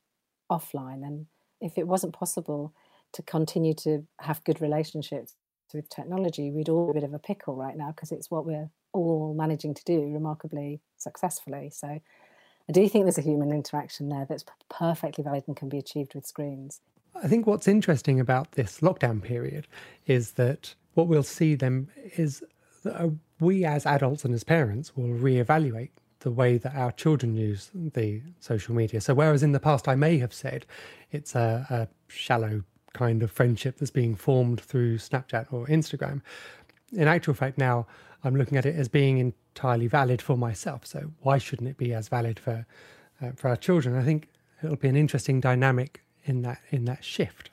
offline. 0.50 1.06
And 1.06 1.26
if 1.60 1.78
it 1.78 1.88
wasn't 1.88 2.14
possible 2.14 2.74
to 3.14 3.22
continue 3.22 3.74
to 3.76 4.06
have 4.20 4.44
good 4.44 4.62
relationships 4.62 5.36
with 5.74 5.90
technology, 5.90 6.52
we'd 6.52 6.70
all 6.70 6.88
be 6.88 6.92
a 6.92 7.02
bit 7.02 7.08
of 7.08 7.14
a 7.14 7.20
pickle 7.20 7.56
right 7.56 7.78
now 7.78 7.92
because 7.92 8.12
it's 8.12 8.30
what 8.30 8.46
we're 8.46 8.70
all 8.94 9.34
managing 9.38 9.74
to 9.74 9.84
do 9.86 10.02
remarkably 10.14 10.82
successfully. 10.98 11.70
So 11.74 11.88
I 11.88 12.72
do 12.72 12.88
think 12.88 13.06
there's 13.06 13.18
a 13.18 13.22
human 13.22 13.52
interaction 13.52 14.10
there 14.10 14.26
that's 14.28 14.46
perfectly 14.70 15.24
valid 15.24 15.44
and 15.48 15.56
can 15.56 15.70
be 15.70 15.78
achieved 15.78 16.16
with 16.16 16.26
screens. 16.26 16.82
I 17.24 17.28
think 17.28 17.46
what's 17.46 17.68
interesting 17.68 18.20
about 18.20 18.54
this 18.54 18.80
lockdown 18.80 19.22
period 19.22 19.68
is 20.06 20.34
that 20.34 20.76
what 20.94 21.08
we'll 21.08 21.24
see 21.24 21.56
then 21.56 21.90
is 22.16 22.44
that 22.84 23.02
uh, 23.02 23.10
we 23.40 23.66
as 23.66 23.86
adults 23.86 24.26
and 24.26 24.34
as 24.34 24.44
parents 24.44 24.96
will 24.96 25.10
reevaluate 25.10 25.90
the 26.20 26.32
way 26.32 26.58
that 26.58 26.76
our 26.76 26.92
children 26.92 27.36
use 27.36 27.72
the 27.74 28.22
social 28.40 28.76
media. 28.76 29.02
So, 29.02 29.14
whereas 29.14 29.44
in 29.44 29.52
the 29.52 29.60
past 29.60 29.88
I 29.88 29.96
may 29.96 30.20
have 30.20 30.34
said 30.34 30.66
it's 31.12 31.36
a, 31.36 31.66
a 31.70 31.88
shallow 32.08 32.64
kind 32.94 33.24
of 33.24 33.32
friendship 33.32 33.78
that's 33.78 33.92
being 33.92 34.16
formed 34.16 34.62
through 34.62 34.98
Snapchat 34.98 35.52
or 35.52 35.66
Instagram, 35.68 36.22
in 36.92 37.08
actual 37.08 37.34
fact, 37.34 37.58
now 37.58 37.88
I'm 38.24 38.36
looking 38.36 38.58
at 38.58 38.66
it 38.66 38.76
as 38.76 38.88
being 38.88 39.18
entirely 39.18 39.88
valid 39.88 40.22
for 40.22 40.38
myself. 40.38 40.86
So, 40.86 41.12
why 41.20 41.38
shouldn't 41.38 41.70
it 41.70 41.78
be 41.78 41.94
as 41.94 42.08
valid 42.08 42.40
for 42.40 42.66
uh, 43.22 43.32
for 43.36 43.50
our 43.50 43.56
children? 43.56 43.96
I 43.96 44.04
think 44.04 44.28
it'll 44.64 44.76
be 44.76 44.90
an 44.90 44.96
interesting 44.96 45.40
dynamic 45.40 46.04
in 46.26 46.42
that 46.44 46.60
in 46.70 46.86
that 46.86 47.04
shift. 47.04 47.50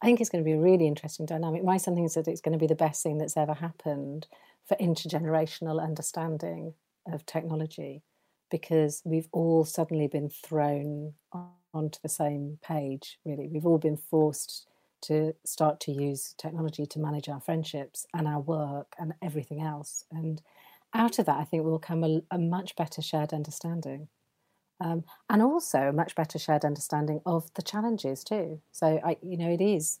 I 0.00 0.06
think 0.06 0.20
it's 0.20 0.30
going 0.30 0.44
to 0.44 0.48
be 0.48 0.52
a 0.52 0.60
really 0.60 0.86
interesting 0.86 1.26
dynamic. 1.26 1.64
My 1.64 1.76
son 1.76 1.96
thinks 1.96 2.14
that 2.14 2.28
it's 2.28 2.40
going 2.40 2.52
to 2.52 2.58
be 2.58 2.68
the 2.68 2.76
best 2.76 3.02
thing 3.02 3.18
that's 3.18 3.36
ever 3.36 3.54
happened 3.54 4.28
for 4.64 4.76
intergenerational 4.76 5.82
understanding 5.82 6.74
of 7.12 7.26
technology 7.26 8.02
because 8.50 9.02
we've 9.04 9.28
all 9.32 9.64
suddenly 9.64 10.06
been 10.06 10.28
thrown 10.28 11.14
onto 11.74 11.98
the 12.02 12.08
same 12.08 12.58
page, 12.62 13.18
really. 13.24 13.48
We've 13.48 13.66
all 13.66 13.78
been 13.78 13.96
forced 13.96 14.66
to 15.02 15.34
start 15.44 15.80
to 15.80 15.92
use 15.92 16.34
technology 16.38 16.84
to 16.86 16.98
manage 16.98 17.28
our 17.28 17.40
friendships 17.40 18.06
and 18.12 18.26
our 18.26 18.40
work 18.40 18.94
and 18.98 19.14
everything 19.22 19.62
else. 19.62 20.04
And 20.10 20.42
out 20.94 21.18
of 21.18 21.26
that, 21.26 21.38
I 21.38 21.44
think 21.44 21.64
will 21.64 21.78
come 21.78 22.02
a, 22.02 22.22
a 22.30 22.38
much 22.38 22.74
better 22.74 23.02
shared 23.02 23.32
understanding. 23.32 24.08
Um, 24.80 25.04
and 25.28 25.42
also 25.42 25.78
a 25.88 25.92
much 25.92 26.14
better 26.14 26.38
shared 26.38 26.64
understanding 26.64 27.20
of 27.26 27.52
the 27.54 27.62
challenges 27.62 28.22
too. 28.22 28.60
So, 28.70 29.00
I, 29.04 29.16
you 29.22 29.36
know, 29.36 29.50
it 29.50 29.60
is 29.60 29.98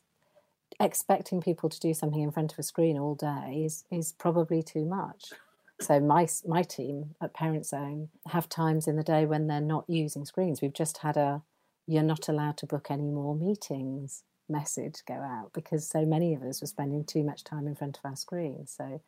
expecting 0.80 1.40
people 1.40 1.68
to 1.68 1.80
do 1.80 1.94
something 1.94 2.22
in 2.22 2.30
front 2.30 2.52
of 2.52 2.58
a 2.58 2.62
screen 2.62 2.98
all 2.98 3.14
day 3.14 3.62
is 3.64 3.84
is 3.90 4.12
probably 4.12 4.62
too 4.62 4.84
much. 4.84 5.32
So 5.80 6.00
my 6.00 6.28
my 6.46 6.62
team 6.62 7.14
at 7.20 7.34
Parent 7.34 7.66
Zone 7.66 8.08
have 8.28 8.48
times 8.48 8.86
in 8.86 8.96
the 8.96 9.02
day 9.02 9.26
when 9.26 9.46
they're 9.46 9.60
not 9.60 9.84
using 9.88 10.24
screens. 10.24 10.60
We've 10.60 10.72
just 10.72 10.98
had 10.98 11.16
a 11.16 11.42
"you're 11.88 12.04
not 12.04 12.28
allowed 12.28 12.56
to 12.58 12.66
book 12.66 12.86
any 12.90 13.10
more 13.10 13.34
meetings" 13.34 14.22
message 14.48 15.02
go 15.06 15.14
out 15.14 15.50
because 15.52 15.86
so 15.86 16.06
many 16.06 16.34
of 16.34 16.42
us 16.42 16.60
were 16.60 16.66
spending 16.66 17.04
too 17.04 17.22
much 17.22 17.44
time 17.44 17.66
in 17.66 17.74
front 17.74 17.98
of 17.98 18.04
our 18.04 18.16
screens. 18.16 18.72
So 18.74 19.02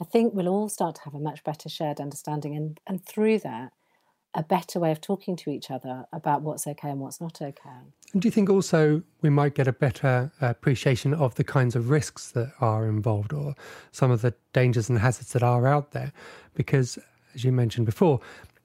I 0.00 0.04
think 0.04 0.32
we'll 0.34 0.48
all 0.48 0.68
start 0.68 0.96
to 0.96 1.02
have 1.02 1.14
a 1.14 1.20
much 1.20 1.44
better 1.44 1.68
shared 1.68 2.00
understanding, 2.00 2.56
and 2.56 2.80
and 2.86 3.04
through 3.04 3.40
that 3.40 3.72
a 4.34 4.42
better 4.42 4.78
way 4.78 4.92
of 4.92 5.00
talking 5.00 5.34
to 5.34 5.50
each 5.50 5.70
other 5.70 6.06
about 6.12 6.42
what's 6.42 6.66
okay 6.66 6.90
and 6.90 7.00
what's 7.00 7.20
not 7.20 7.42
okay. 7.42 7.78
And 8.12 8.22
do 8.22 8.28
you 8.28 8.32
think 8.32 8.48
also 8.48 9.02
we 9.22 9.30
might 9.30 9.54
get 9.54 9.66
a 9.66 9.72
better 9.72 10.30
appreciation 10.40 11.12
of 11.14 11.34
the 11.34 11.42
kinds 11.44 11.74
of 11.74 11.90
risks 11.90 12.30
that 12.32 12.52
are 12.60 12.86
involved 12.86 13.32
or 13.32 13.54
some 13.90 14.10
of 14.12 14.22
the 14.22 14.34
dangers 14.52 14.88
and 14.88 14.98
hazards 14.98 15.32
that 15.32 15.42
are 15.42 15.66
out 15.66 15.90
there? 15.90 16.12
Because, 16.54 16.98
as 17.34 17.42
you 17.42 17.50
mentioned 17.50 17.86
before, 17.86 18.20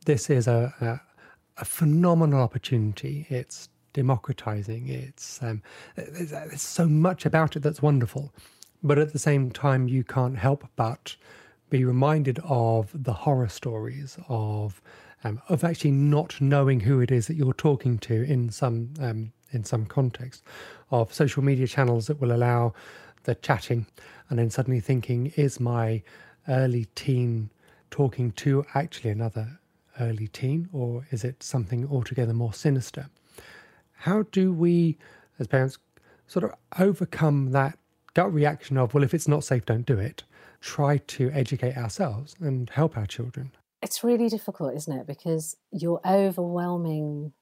this 0.05 0.29
is 0.29 0.47
a, 0.47 1.01
a 1.57 1.65
phenomenal 1.65 2.41
opportunity. 2.41 3.25
It's 3.29 3.69
democratizing, 3.93 4.89
it's 4.89 5.41
um, 5.41 5.63
there's, 5.95 6.61
so 6.61 6.87
much 6.87 7.25
about 7.25 7.55
it 7.55 7.61
that's 7.61 7.81
wonderful. 7.81 8.33
But 8.83 8.99
at 8.99 9.13
the 9.13 9.19
same 9.19 9.51
time, 9.51 9.87
you 9.87 10.03
can't 10.03 10.37
help 10.37 10.67
but 10.75 11.15
be 11.69 11.85
reminded 11.85 12.39
of 12.43 12.91
the 12.93 13.13
horror 13.13 13.47
stories 13.47 14.17
of 14.27 14.81
um, 15.23 15.41
of 15.49 15.63
actually 15.63 15.91
not 15.91 16.39
knowing 16.39 16.81
who 16.81 16.99
it 16.99 17.09
is 17.09 17.27
that 17.27 17.35
you're 17.35 17.53
talking 17.53 17.97
to 17.99 18.23
in 18.23 18.49
some 18.49 18.93
um, 18.99 19.31
in 19.51 19.63
some 19.63 19.85
context, 19.85 20.43
of 20.91 21.13
social 21.13 21.43
media 21.43 21.67
channels 21.67 22.07
that 22.07 22.19
will 22.19 22.31
allow 22.31 22.73
the 23.23 23.35
chatting, 23.35 23.87
and 24.29 24.37
then 24.37 24.49
suddenly 24.49 24.79
thinking, 24.79 25.31
is 25.35 25.59
my 25.59 26.03
early 26.47 26.85
teen 26.95 27.49
talking 27.89 28.31
to 28.33 28.65
actually 28.75 29.09
another 29.09 29.59
early 29.99 30.27
teen, 30.27 30.69
or 30.73 31.05
is 31.11 31.23
it 31.23 31.43
something 31.43 31.87
altogether 31.89 32.33
more 32.33 32.53
sinister? 32.53 33.07
How 33.93 34.23
do 34.31 34.51
we, 34.51 34.97
as 35.39 35.47
parents, 35.47 35.77
sort 36.27 36.45
of 36.45 36.53
overcome 36.79 37.51
that 37.51 37.77
gut 38.13 38.33
reaction 38.33 38.77
of, 38.77 38.93
well, 38.93 39.03
if 39.03 39.13
it's 39.13 39.27
not 39.27 39.43
safe, 39.43 39.65
don't 39.65 39.85
do 39.85 39.97
it? 39.99 40.23
Try 40.61 40.97
to 40.97 41.31
educate 41.31 41.77
ourselves 41.77 42.35
and 42.39 42.69
help 42.69 42.97
our 42.97 43.05
children. 43.05 43.51
It's 43.81 44.03
really 44.03 44.29
difficult, 44.29 44.75
isn't 44.75 44.99
it? 44.99 45.05
Because 45.05 45.57
your 45.71 46.01
overwhelming 46.05 47.33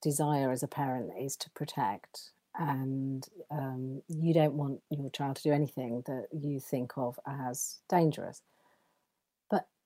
desire 0.00 0.52
as 0.52 0.62
a 0.62 0.68
parent 0.68 1.10
is 1.18 1.36
to 1.36 1.50
protect, 1.50 2.30
and 2.56 3.26
um, 3.50 4.02
you 4.08 4.32
don't 4.32 4.54
want 4.54 4.80
your 4.90 5.10
child 5.10 5.36
to 5.36 5.42
do 5.42 5.52
anything 5.52 6.02
that 6.06 6.26
you 6.32 6.60
think 6.60 6.92
of 6.96 7.18
as 7.26 7.78
dangerous. 7.88 8.42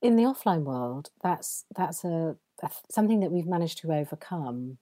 In 0.02 0.16
the 0.16 0.25
offline 0.25 0.64
world, 0.64 1.11
that's 1.23 1.64
that's 1.76 2.02
a, 2.04 2.37
a 2.62 2.71
something 2.90 3.21
that 3.21 3.30
we've 3.30 3.47
managed 3.47 3.78
to 3.78 3.92
overcome 3.92 4.78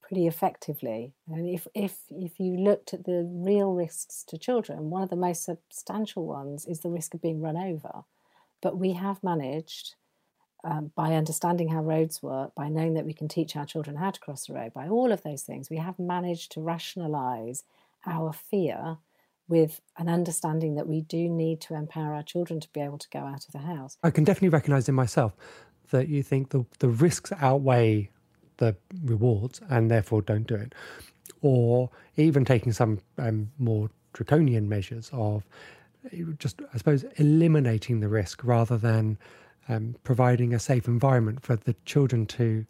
pretty 0.00 0.26
effectively. 0.26 1.12
And 1.28 1.46
if 1.48 1.66
if 1.74 1.98
if 2.10 2.40
you 2.40 2.56
looked 2.56 2.94
at 2.94 3.04
the 3.04 3.28
real 3.30 3.72
risks 3.72 4.24
to 4.28 4.38
children, 4.38 4.88
one 4.88 5.02
of 5.02 5.10
the 5.10 5.16
most 5.16 5.44
substantial 5.44 6.26
ones 6.26 6.66
is 6.66 6.80
the 6.80 6.88
risk 6.88 7.12
of 7.12 7.20
being 7.20 7.42
run 7.42 7.58
over. 7.58 8.04
But 8.62 8.78
we 8.78 8.94
have 8.94 9.22
managed 9.22 9.96
um, 10.64 10.92
by 10.96 11.14
understanding 11.14 11.68
how 11.68 11.82
roads 11.82 12.22
work, 12.22 12.54
by 12.54 12.70
knowing 12.70 12.94
that 12.94 13.04
we 13.04 13.12
can 13.12 13.28
teach 13.28 13.54
our 13.56 13.66
children 13.66 13.96
how 13.96 14.10
to 14.12 14.20
cross 14.20 14.46
the 14.46 14.54
road, 14.54 14.72
by 14.72 14.88
all 14.88 15.12
of 15.12 15.22
those 15.22 15.42
things, 15.42 15.68
we 15.68 15.76
have 15.76 15.98
managed 15.98 16.52
to 16.52 16.62
rationalize 16.62 17.64
our 18.06 18.32
fear 18.32 18.96
with 19.48 19.80
an 19.98 20.08
understanding 20.08 20.74
that 20.76 20.86
we 20.86 21.02
do 21.02 21.28
need 21.28 21.60
to 21.60 21.74
empower 21.74 22.14
our 22.14 22.22
children 22.22 22.60
to 22.60 22.68
be 22.72 22.80
able 22.80 22.98
to 22.98 23.08
go 23.10 23.20
out 23.20 23.44
of 23.46 23.52
the 23.52 23.58
house. 23.58 23.96
I 24.02 24.10
can 24.10 24.24
definitely 24.24 24.48
recognize 24.48 24.88
in 24.88 24.94
myself 24.94 25.34
that 25.90 26.08
you 26.08 26.22
think 26.22 26.50
the, 26.50 26.64
the 26.78 26.88
risks 26.88 27.32
outweigh 27.40 28.10
the 28.56 28.76
rewards 29.02 29.60
and 29.68 29.90
therefore 29.90 30.22
don't 30.22 30.46
do 30.46 30.54
it. 30.54 30.74
Or 31.42 31.90
even 32.16 32.44
taking 32.44 32.72
some 32.72 33.00
um, 33.18 33.50
more 33.58 33.90
draconian 34.14 34.68
measures 34.68 35.10
of 35.12 35.44
just, 36.38 36.60
I 36.72 36.78
suppose, 36.78 37.04
eliminating 37.16 38.00
the 38.00 38.08
risk 38.08 38.44
rather 38.44 38.78
than 38.78 39.18
um, 39.68 39.96
providing 40.04 40.54
a 40.54 40.58
safe 40.58 40.86
environment 40.86 41.42
for 41.42 41.56
the 41.56 41.74
children 41.84 42.26
to 42.26 42.66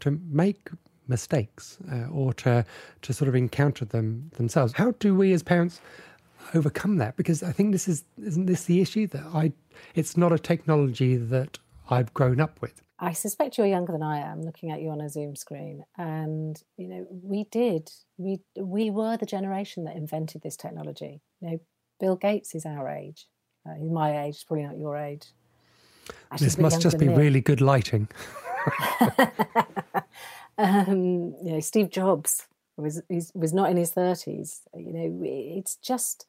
to 0.00 0.18
make 0.30 0.70
mistakes 1.08 1.76
uh, 1.92 2.06
or 2.10 2.32
to 2.32 2.64
to 3.02 3.12
sort 3.12 3.28
of 3.28 3.34
encounter 3.34 3.84
them 3.84 4.30
themselves. 4.36 4.72
How 4.72 4.92
do 4.92 5.14
we 5.14 5.32
as 5.32 5.42
parents 5.42 5.80
overcome 6.54 6.96
that? 6.96 7.16
Because 7.16 7.42
I 7.42 7.52
think 7.52 7.72
this 7.72 7.88
is 7.88 8.04
isn't 8.22 8.46
this 8.46 8.64
the 8.64 8.80
issue 8.80 9.06
that 9.08 9.24
I 9.34 9.52
it's 9.94 10.16
not 10.16 10.32
a 10.32 10.38
technology 10.38 11.16
that 11.16 11.58
I've 11.88 12.12
grown 12.14 12.40
up 12.40 12.60
with. 12.60 12.82
I 12.98 13.12
suspect 13.12 13.56
you're 13.56 13.66
younger 13.66 13.92
than 13.92 14.02
I 14.02 14.18
am, 14.18 14.42
looking 14.42 14.70
at 14.70 14.82
you 14.82 14.90
on 14.90 15.00
a 15.00 15.08
Zoom 15.08 15.34
screen, 15.34 15.84
and 15.96 16.62
you 16.76 16.88
know 16.88 17.06
we 17.10 17.44
did 17.44 17.90
we 18.18 18.40
we 18.56 18.90
were 18.90 19.16
the 19.16 19.26
generation 19.26 19.84
that 19.84 19.96
invented 19.96 20.42
this 20.42 20.56
technology. 20.56 21.22
You 21.40 21.50
know, 21.50 21.60
Bill 21.98 22.16
Gates 22.16 22.54
is 22.54 22.66
our 22.66 22.88
age. 22.88 23.26
Uh, 23.66 23.74
he's 23.74 23.90
my 23.90 24.24
age, 24.24 24.44
probably 24.46 24.64
not 24.64 24.78
your 24.78 24.96
age. 24.96 25.26
Actually, 26.30 26.46
this 26.46 26.58
must 26.58 26.80
just 26.80 26.98
be 26.98 27.08
me. 27.08 27.14
really 27.14 27.40
good 27.40 27.60
lighting. 27.60 28.08
um, 30.58 31.34
you 31.42 31.52
know, 31.52 31.60
Steve 31.60 31.90
Jobs 31.90 32.46
was 32.80 33.02
was 33.34 33.52
not 33.52 33.70
in 33.70 33.76
his 33.76 33.90
thirties. 33.90 34.62
You 34.74 34.92
know, 34.92 35.20
it's 35.24 35.76
just 35.76 36.26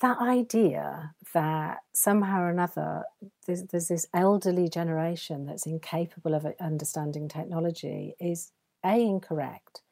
that 0.00 0.18
idea 0.18 1.14
that 1.32 1.78
somehow 1.94 2.42
or 2.42 2.50
another 2.50 3.04
there's, 3.46 3.62
there's, 3.64 3.88
this 3.88 4.06
elderly 4.12 4.68
generation 4.68 5.46
that's 5.46 5.64
incapable 5.64 6.34
of 6.34 6.44
understanding 6.60 7.28
technology 7.28 8.14
is 8.18 8.50
a 8.84 9.00
incorrect 9.00 9.82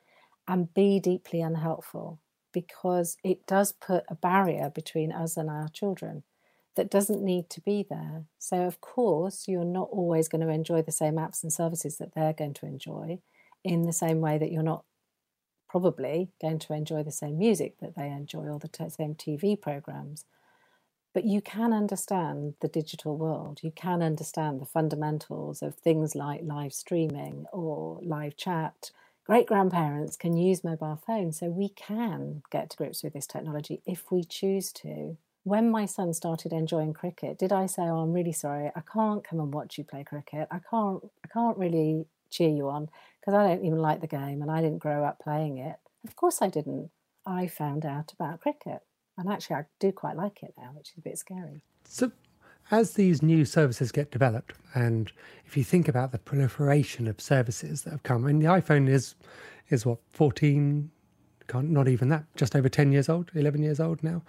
and 0.48 0.74
b 0.74 0.98
deeply 0.98 1.40
unhelpful 1.40 2.18
because 2.52 3.16
it 3.22 3.46
does 3.46 3.72
put 3.72 4.02
a 4.08 4.16
barrier 4.16 4.68
between 4.70 5.12
us 5.12 5.36
and 5.36 5.48
our 5.48 5.68
children 5.68 6.24
that 6.76 6.90
doesn't 6.90 7.22
need 7.22 7.50
to 7.50 7.60
be 7.60 7.84
there. 7.88 8.24
So, 8.38 8.62
of 8.62 8.80
course, 8.80 9.46
you're 9.46 9.64
not 9.64 9.88
always 9.90 10.28
going 10.28 10.40
to 10.40 10.52
enjoy 10.52 10.82
the 10.82 10.92
same 10.92 11.14
apps 11.14 11.42
and 11.42 11.52
services 11.52 11.98
that 11.98 12.14
they're 12.14 12.32
going 12.32 12.54
to 12.54 12.66
enjoy 12.66 13.18
in 13.62 13.82
the 13.82 13.92
same 13.92 14.20
way 14.20 14.38
that 14.38 14.50
you're 14.50 14.62
not 14.62 14.84
probably 15.70 16.30
going 16.40 16.58
to 16.60 16.74
enjoy 16.74 17.02
the 17.04 17.12
same 17.12 17.38
music 17.38 17.76
that 17.80 17.96
they 17.96 18.08
enjoy 18.08 18.46
or 18.48 18.58
the 18.58 18.68
t- 18.68 18.88
same 18.90 19.14
TV 19.14 19.60
programs. 19.60 20.24
But 21.14 21.24
you 21.24 21.40
can 21.40 21.72
understand 21.72 22.54
the 22.60 22.68
digital 22.68 23.16
world. 23.16 23.60
You 23.62 23.72
can 23.72 24.02
understand 24.02 24.60
the 24.60 24.66
fundamentals 24.66 25.62
of 25.62 25.74
things 25.74 26.14
like 26.14 26.42
live 26.44 26.72
streaming 26.72 27.46
or 27.52 28.00
live 28.02 28.36
chat. 28.36 28.92
Great 29.26 29.46
grandparents 29.46 30.16
can 30.16 30.36
use 30.36 30.64
mobile 30.64 31.00
phones, 31.06 31.38
so 31.40 31.48
we 31.50 31.68
can 31.70 32.42
get 32.50 32.70
to 32.70 32.76
grips 32.76 33.02
with 33.02 33.12
this 33.12 33.26
technology 33.26 33.82
if 33.86 34.10
we 34.12 34.24
choose 34.24 34.72
to. 34.72 35.16
When 35.44 35.70
my 35.70 35.86
son 35.86 36.14
started 36.14 36.52
enjoying 36.52 36.92
cricket, 36.92 37.38
did 37.38 37.52
I 37.52 37.66
say, 37.66 37.82
"Oh, 37.82 38.00
I'm 38.00 38.12
really 38.12 38.32
sorry, 38.32 38.70
I 38.76 38.82
can't 38.82 39.24
come 39.24 39.40
and 39.40 39.52
watch 39.54 39.78
you 39.78 39.84
play 39.84 40.04
cricket. 40.04 40.48
I 40.50 40.60
can't, 40.70 41.02
I 41.24 41.28
can't 41.28 41.58
really 41.58 42.06
cheer 42.30 42.50
you 42.50 42.68
on 42.68 42.88
because 43.20 43.34
I 43.34 43.46
don't 43.46 43.64
even 43.64 43.78
like 43.78 44.00
the 44.00 44.06
game 44.06 44.42
and 44.42 44.50
I 44.50 44.60
didn't 44.60 44.78
grow 44.78 45.04
up 45.04 45.20
playing 45.20 45.58
it." 45.58 45.76
Of 46.06 46.16
course, 46.16 46.40
I 46.40 46.48
didn't. 46.48 46.90
I 47.26 47.46
found 47.46 47.84
out 47.84 48.12
about 48.12 48.40
cricket. 48.40 48.80
And 49.18 49.30
actually, 49.30 49.56
I 49.56 49.64
do 49.78 49.92
quite 49.92 50.16
like 50.16 50.42
it 50.42 50.54
now, 50.56 50.70
which 50.74 50.90
is 50.92 50.98
a 50.98 51.02
bit 51.02 51.18
scary. 51.18 51.62
So, 51.84 52.10
as 52.70 52.92
these 52.94 53.22
new 53.22 53.44
services 53.44 53.92
get 53.92 54.10
developed, 54.10 54.54
and 54.74 55.12
if 55.44 55.56
you 55.56 55.64
think 55.64 55.88
about 55.88 56.12
the 56.12 56.18
proliferation 56.18 57.06
of 57.06 57.20
services 57.20 57.82
that 57.82 57.90
have 57.90 58.02
come, 58.02 58.24
mean, 58.24 58.38
the 58.38 58.46
iPhone 58.46 58.88
is 58.88 59.14
is 59.68 59.84
what 59.84 59.98
fourteen, 60.12 60.90
not 61.52 61.88
even 61.88 62.08
that, 62.08 62.24
just 62.34 62.56
over 62.56 62.68
ten 62.68 62.92
years 62.92 63.08
old, 63.08 63.30
eleven 63.34 63.62
years 63.62 63.80
old 63.80 64.02
now. 64.02 64.22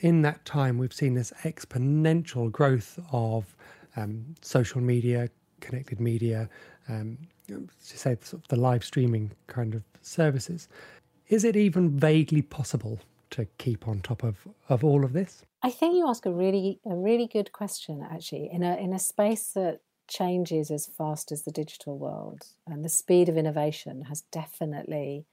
In 0.00 0.22
that 0.22 0.44
time, 0.44 0.76
we've 0.76 0.92
seen 0.92 1.14
this 1.14 1.32
exponential 1.44 2.50
growth 2.52 2.98
of 3.12 3.56
um, 3.96 4.34
social 4.42 4.80
media, 4.80 5.30
connected 5.60 6.00
media, 6.00 6.50
um, 6.88 7.16
to 7.48 7.98
say 7.98 8.16
sort 8.22 8.42
of 8.42 8.48
the 8.48 8.56
live 8.56 8.84
streaming 8.84 9.32
kind 9.46 9.74
of 9.74 9.82
services. 10.02 10.68
Is 11.28 11.44
it 11.44 11.56
even 11.56 11.98
vaguely 11.98 12.42
possible 12.42 13.00
to 13.30 13.46
keep 13.58 13.86
on 13.86 14.00
top 14.00 14.22
of, 14.22 14.46
of 14.68 14.84
all 14.84 15.04
of 15.04 15.12
this? 15.12 15.44
I 15.62 15.70
think 15.70 15.96
you 15.96 16.08
ask 16.08 16.24
a 16.24 16.32
really 16.32 16.80
a 16.86 16.94
really 16.94 17.26
good 17.26 17.52
question 17.52 18.06
actually 18.08 18.48
in 18.52 18.62
a 18.62 18.76
in 18.76 18.92
a 18.92 18.98
space 18.98 19.52
that 19.54 19.80
changes 20.08 20.70
as 20.70 20.86
fast 20.86 21.32
as 21.32 21.42
the 21.42 21.50
digital 21.50 21.98
world 21.98 22.42
and 22.66 22.84
the 22.84 22.88
speed 22.88 23.28
of 23.28 23.36
innovation 23.36 24.02
has 24.02 24.22
definitely 24.32 25.26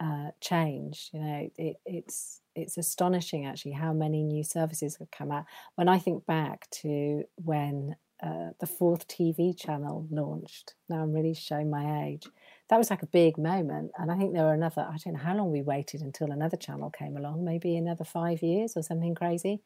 uh, 0.00 0.30
changed. 0.40 1.10
You 1.12 1.20
know, 1.20 1.50
it, 1.56 1.76
it's 1.86 2.40
it's 2.54 2.76
astonishing 2.76 3.46
actually 3.46 3.72
how 3.72 3.92
many 3.92 4.22
new 4.22 4.44
services 4.44 4.96
have 4.98 5.10
come 5.10 5.30
out. 5.30 5.44
When 5.76 5.88
I 5.88 5.98
think 5.98 6.26
back 6.26 6.68
to 6.82 7.24
when 7.36 7.96
uh, 8.22 8.50
the 8.60 8.66
fourth 8.66 9.08
TV 9.08 9.58
channel 9.58 10.06
launched, 10.10 10.74
now 10.88 11.02
I'm 11.02 11.12
really 11.12 11.34
showing 11.34 11.70
my 11.70 12.06
age 12.06 12.26
that 12.68 12.78
was 12.78 12.90
like 12.90 13.02
a 13.02 13.06
big 13.06 13.36
moment. 13.36 13.92
And 13.98 14.10
I 14.10 14.16
think 14.16 14.32
there 14.32 14.44
were 14.44 14.54
another, 14.54 14.82
I 14.82 14.96
don't 14.96 15.14
know 15.14 15.20
how 15.20 15.36
long 15.36 15.52
we 15.52 15.62
waited 15.62 16.00
until 16.00 16.30
another 16.30 16.56
channel 16.56 16.90
came 16.90 17.16
along, 17.16 17.44
maybe 17.44 17.76
another 17.76 18.04
five 18.04 18.42
years 18.42 18.76
or 18.76 18.82
something 18.82 19.14
crazy. 19.14 19.60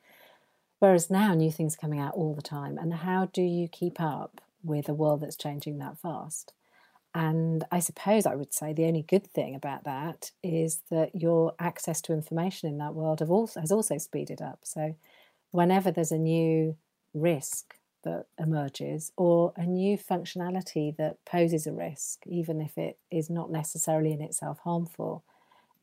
Whereas 0.81 1.11
now 1.11 1.35
new 1.35 1.51
things 1.51 1.75
are 1.75 1.79
coming 1.79 2.01
out 2.01 2.15
all 2.15 2.35
the 2.35 2.43
time. 2.43 2.77
And 2.79 2.93
how 2.93 3.27
do 3.27 3.43
you 3.43 3.69
keep 3.69 4.01
up 4.01 4.41
with 4.65 4.89
a 4.89 4.95
world 4.95 5.21
that's 5.21 5.37
changing 5.37 5.79
that 5.79 5.99
fast? 5.99 6.53
And 7.15 7.65
I 7.71 7.81
suppose 7.81 8.27
I 8.27 8.35
would 8.35 8.53
say 8.53 8.73
the 8.73 8.85
only 8.85 9.03
good 9.03 9.27
thing 9.29 9.55
about 9.55 9.85
that 9.85 10.33
is 10.43 10.83
that 10.91 11.15
your 11.15 11.55
access 11.59 12.01
to 12.03 12.13
information 12.13 12.69
in 12.69 12.79
that 12.79 12.95
world 12.95 13.23
also, 13.23 13.61
has 13.61 13.73
also 13.73 13.99
speeded 13.99 14.43
up. 14.43 14.61
So 14.65 14.97
whenever 15.51 15.91
there's 15.91 16.13
a 16.13 16.19
new 16.19 16.77
risk 17.15 17.78
that 18.05 18.27
emerges 18.39 19.13
or 19.17 19.53
a 19.57 19.65
new 19.65 19.99
functionality 19.99 20.97
that 20.97 21.17
poses 21.25 21.67
a 21.67 21.73
risk, 21.73 22.23
even 22.27 22.61
if 22.61 22.79
it 22.79 22.99
is 23.11 23.29
not 23.29 23.51
necessarily 23.51 24.13
in 24.13 24.21
itself 24.21 24.59
harmful, 24.65 25.25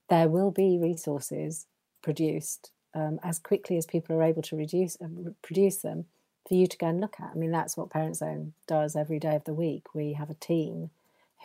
there 0.10 0.29
will 0.29 0.51
be 0.51 0.78
resources 0.80 1.65
produced 2.01 2.71
um, 2.93 3.19
as 3.23 3.39
quickly 3.39 3.78
as 3.78 3.86
people 3.86 4.15
are 4.15 4.23
able 4.23 4.41
to 4.43 4.56
reduce, 4.56 4.95
uh, 5.01 5.08
produce 5.41 5.78
them 5.78 6.06
for 6.47 6.54
you 6.54 6.67
to 6.67 6.78
go 6.78 6.88
and 6.88 7.01
look 7.01 7.15
at. 7.19 7.32
I 7.34 7.38
mean, 7.38 7.51
that's 7.51 7.75
what 7.75 7.89
Parent 7.89 8.17
Zone 8.17 8.54
does 8.67 8.95
every 8.95 9.19
day 9.19 9.36
of 9.36 9.43
the 9.43 9.54
week. 9.54 9.93
We 9.93 10.13
have 10.13 10.30
a 10.30 10.36
team 10.36 10.91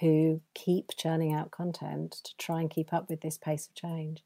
who 0.01 0.41
keep 0.55 0.91
churning 0.97 1.35
out 1.35 1.51
content 1.51 2.21
to 2.25 2.37
try 2.37 2.61
and 2.61 2.71
keep 2.71 2.93
up 2.93 3.09
with 3.09 3.21
this 3.21 3.37
pace 3.37 3.67
of 3.67 3.75
change 3.75 4.23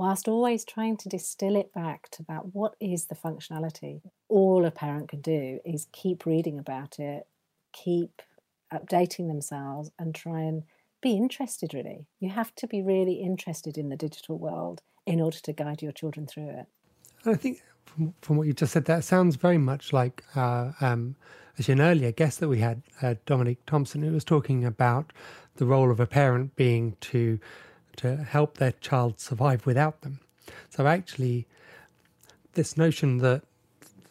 whilst 0.00 0.28
always 0.28 0.64
trying 0.64 0.96
to 0.96 1.10
distill 1.10 1.54
it 1.54 1.74
back 1.74 2.08
to 2.10 2.22
that 2.22 2.54
what 2.54 2.74
is 2.80 3.04
the 3.04 3.14
functionality. 3.14 4.00
All 4.30 4.64
a 4.64 4.70
parent 4.70 5.10
can 5.10 5.20
do 5.20 5.60
is 5.62 5.88
keep 5.92 6.24
reading 6.24 6.58
about 6.58 6.98
it, 6.98 7.26
keep 7.74 8.22
updating 8.72 9.28
themselves, 9.28 9.90
and 9.98 10.14
try 10.14 10.40
and 10.40 10.62
be 11.02 11.18
interested 11.18 11.74
really. 11.74 12.06
You 12.18 12.30
have 12.30 12.54
to 12.54 12.66
be 12.66 12.80
really 12.80 13.16
interested 13.16 13.76
in 13.76 13.90
the 13.90 13.96
digital 13.96 14.38
world 14.38 14.80
in 15.04 15.20
order 15.20 15.36
to 15.36 15.52
guide 15.52 15.82
your 15.82 15.92
children 15.92 16.26
through 16.26 16.48
it. 16.48 16.66
I 17.26 17.34
think 17.34 17.62
from, 17.84 18.14
from 18.22 18.38
what 18.38 18.46
you 18.46 18.54
just 18.54 18.72
said, 18.72 18.86
that 18.86 19.04
sounds 19.04 19.36
very 19.36 19.58
much 19.58 19.92
like 19.92 20.24
uh, 20.34 20.72
um, 20.80 21.14
actually 21.58 21.72
an 21.72 21.82
earlier 21.82 22.10
guest 22.10 22.40
that 22.40 22.48
we 22.48 22.60
had, 22.60 22.80
uh, 23.02 23.16
Dominic 23.26 23.66
Thompson, 23.66 24.00
who 24.00 24.12
was 24.12 24.24
talking 24.24 24.64
about 24.64 25.12
the 25.56 25.66
role 25.66 25.90
of 25.90 26.00
a 26.00 26.06
parent 26.06 26.56
being 26.56 26.96
to 27.02 27.38
to 27.96 28.16
help 28.16 28.58
their 28.58 28.72
child 28.72 29.20
survive 29.20 29.66
without 29.66 30.02
them. 30.02 30.20
So 30.70 30.86
actually, 30.86 31.46
this 32.54 32.76
notion 32.76 33.18
that, 33.18 33.42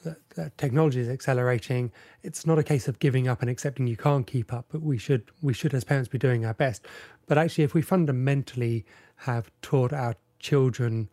that, 0.04 0.18
that, 0.36 0.58
technology 0.58 1.00
is 1.00 1.10
accelerating, 1.10 1.92
it's 2.24 2.46
not 2.46 2.60
a 2.60 2.64
case 2.64 2.88
of 2.88 3.00
giving 3.00 3.28
up 3.28 3.42
and 3.42 3.50
accepting 3.50 3.88
you 3.88 3.98
can't 3.98 4.26
keep 4.26 4.54
up, 4.54 4.66
but 4.72 4.82
we 4.82 4.98
should 4.98 5.24
we 5.42 5.54
should 5.54 5.74
as 5.74 5.84
parents 5.84 6.10
be 6.10 6.18
doing 6.18 6.46
our 6.46 6.54
best. 6.54 6.86
But 7.28 7.38
actually, 7.38 7.64
if 7.64 7.74
we 7.74 7.82
fundamentally 7.82 8.86
have 9.18 9.52
taught 9.62 9.94
our 9.94 10.16
children 10.40 11.10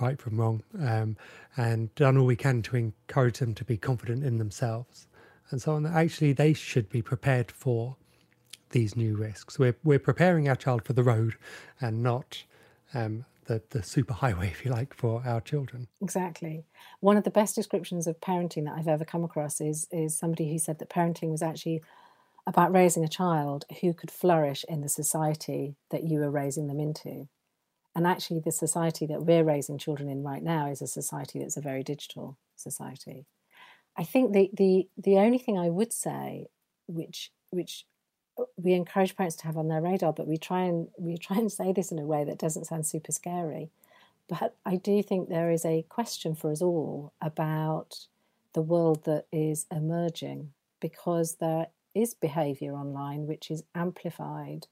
right 0.00 0.20
from 0.20 0.38
wrong 0.38 0.62
um, 0.80 1.16
and 1.56 1.94
done 1.94 2.18
all 2.18 2.26
we 2.26 2.36
can 2.36 2.62
to 2.62 2.76
encourage 2.76 3.38
them 3.38 3.54
to 3.54 3.64
be 3.64 3.76
confident 3.76 4.24
in 4.24 4.38
themselves 4.38 5.06
and 5.50 5.62
so 5.62 5.74
on, 5.74 5.86
actually 5.86 6.32
they 6.32 6.52
should 6.52 6.88
be 6.90 7.00
prepared 7.00 7.50
for 7.50 7.96
these 8.70 8.96
new 8.96 9.16
risks. 9.16 9.58
We're 9.58 9.76
we're 9.84 9.98
preparing 9.98 10.48
our 10.48 10.56
child 10.56 10.84
for 10.84 10.92
the 10.92 11.02
road, 11.02 11.36
and 11.80 12.02
not 12.02 12.44
um, 12.94 13.24
the 13.46 13.62
the 13.70 13.80
superhighway, 13.80 14.50
if 14.50 14.64
you 14.64 14.70
like, 14.70 14.94
for 14.94 15.22
our 15.26 15.40
children. 15.40 15.88
Exactly. 16.00 16.64
One 17.00 17.16
of 17.16 17.24
the 17.24 17.30
best 17.30 17.54
descriptions 17.54 18.06
of 18.06 18.20
parenting 18.20 18.64
that 18.64 18.74
I've 18.76 18.88
ever 18.88 19.04
come 19.04 19.24
across 19.24 19.60
is 19.60 19.86
is 19.90 20.16
somebody 20.16 20.50
who 20.50 20.58
said 20.58 20.78
that 20.78 20.90
parenting 20.90 21.30
was 21.30 21.42
actually 21.42 21.82
about 22.46 22.72
raising 22.72 23.04
a 23.04 23.08
child 23.08 23.64
who 23.80 23.92
could 23.92 24.10
flourish 24.10 24.64
in 24.68 24.80
the 24.80 24.88
society 24.88 25.74
that 25.90 26.04
you 26.04 26.22
are 26.22 26.30
raising 26.30 26.68
them 26.68 26.78
into. 26.78 27.28
And 27.94 28.06
actually, 28.06 28.40
the 28.40 28.52
society 28.52 29.06
that 29.06 29.24
we're 29.24 29.42
raising 29.42 29.78
children 29.78 30.08
in 30.08 30.22
right 30.22 30.42
now 30.42 30.70
is 30.70 30.82
a 30.82 30.86
society 30.86 31.38
that's 31.38 31.56
a 31.56 31.62
very 31.62 31.82
digital 31.82 32.38
society. 32.54 33.26
I 33.96 34.04
think 34.04 34.32
the 34.32 34.50
the 34.52 34.88
the 34.98 35.16
only 35.16 35.38
thing 35.38 35.58
I 35.58 35.70
would 35.70 35.92
say, 35.92 36.46
which 36.86 37.32
which 37.50 37.86
we 38.56 38.72
encourage 38.72 39.16
parents 39.16 39.36
to 39.36 39.46
have 39.46 39.56
on 39.56 39.68
their 39.68 39.80
radar, 39.80 40.12
but 40.12 40.26
we 40.26 40.36
try 40.36 40.62
and 40.64 40.88
we 40.98 41.16
try 41.16 41.36
and 41.38 41.50
say 41.50 41.72
this 41.72 41.92
in 41.92 41.98
a 41.98 42.06
way 42.06 42.24
that 42.24 42.38
doesn't 42.38 42.66
sound 42.66 42.86
super 42.86 43.12
scary. 43.12 43.70
But 44.28 44.56
I 44.64 44.76
do 44.76 45.02
think 45.02 45.28
there 45.28 45.50
is 45.50 45.64
a 45.64 45.86
question 45.88 46.34
for 46.34 46.50
us 46.50 46.60
all 46.60 47.12
about 47.20 48.06
the 48.52 48.62
world 48.62 49.04
that 49.04 49.26
is 49.32 49.66
emerging 49.70 50.52
because 50.80 51.36
there 51.36 51.68
is 51.94 52.14
behaviour 52.14 52.74
online 52.74 53.26
which 53.26 53.50
is 53.50 53.62
amplified 53.74 54.66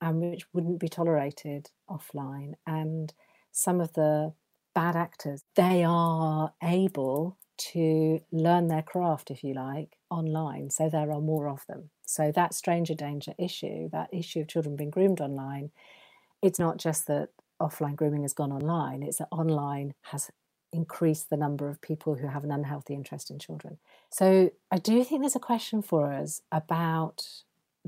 and 0.00 0.20
which 0.20 0.46
wouldn't 0.52 0.80
be 0.80 0.88
tolerated 0.88 1.70
offline. 1.88 2.54
And 2.66 3.12
some 3.52 3.80
of 3.80 3.92
the 3.92 4.32
bad 4.74 4.96
actors, 4.96 5.42
they 5.54 5.84
are 5.84 6.52
able 6.62 7.36
to 7.58 8.20
learn 8.30 8.68
their 8.68 8.82
craft, 8.82 9.30
if 9.30 9.42
you 9.42 9.54
like, 9.54 9.96
online. 10.10 10.70
So 10.70 10.88
there 10.88 11.10
are 11.10 11.20
more 11.20 11.48
of 11.48 11.66
them. 11.66 11.90
So 12.06 12.32
that 12.32 12.54
stranger 12.54 12.94
danger 12.94 13.34
issue, 13.38 13.88
that 13.90 14.08
issue 14.12 14.40
of 14.40 14.48
children 14.48 14.76
being 14.76 14.90
groomed 14.90 15.20
online, 15.20 15.70
it's 16.40 16.58
not 16.58 16.78
just 16.78 17.06
that 17.08 17.30
offline 17.60 17.96
grooming 17.96 18.22
has 18.22 18.32
gone 18.32 18.52
online, 18.52 19.02
it's 19.02 19.18
that 19.18 19.28
online 19.30 19.94
has 20.02 20.30
increased 20.72 21.30
the 21.30 21.36
number 21.36 21.68
of 21.68 21.80
people 21.80 22.14
who 22.14 22.28
have 22.28 22.44
an 22.44 22.50
unhealthy 22.50 22.94
interest 22.94 23.30
in 23.30 23.38
children. 23.38 23.78
So 24.10 24.50
I 24.70 24.78
do 24.78 25.02
think 25.04 25.22
there's 25.22 25.36
a 25.36 25.40
question 25.40 25.82
for 25.82 26.12
us 26.12 26.42
about 26.52 27.26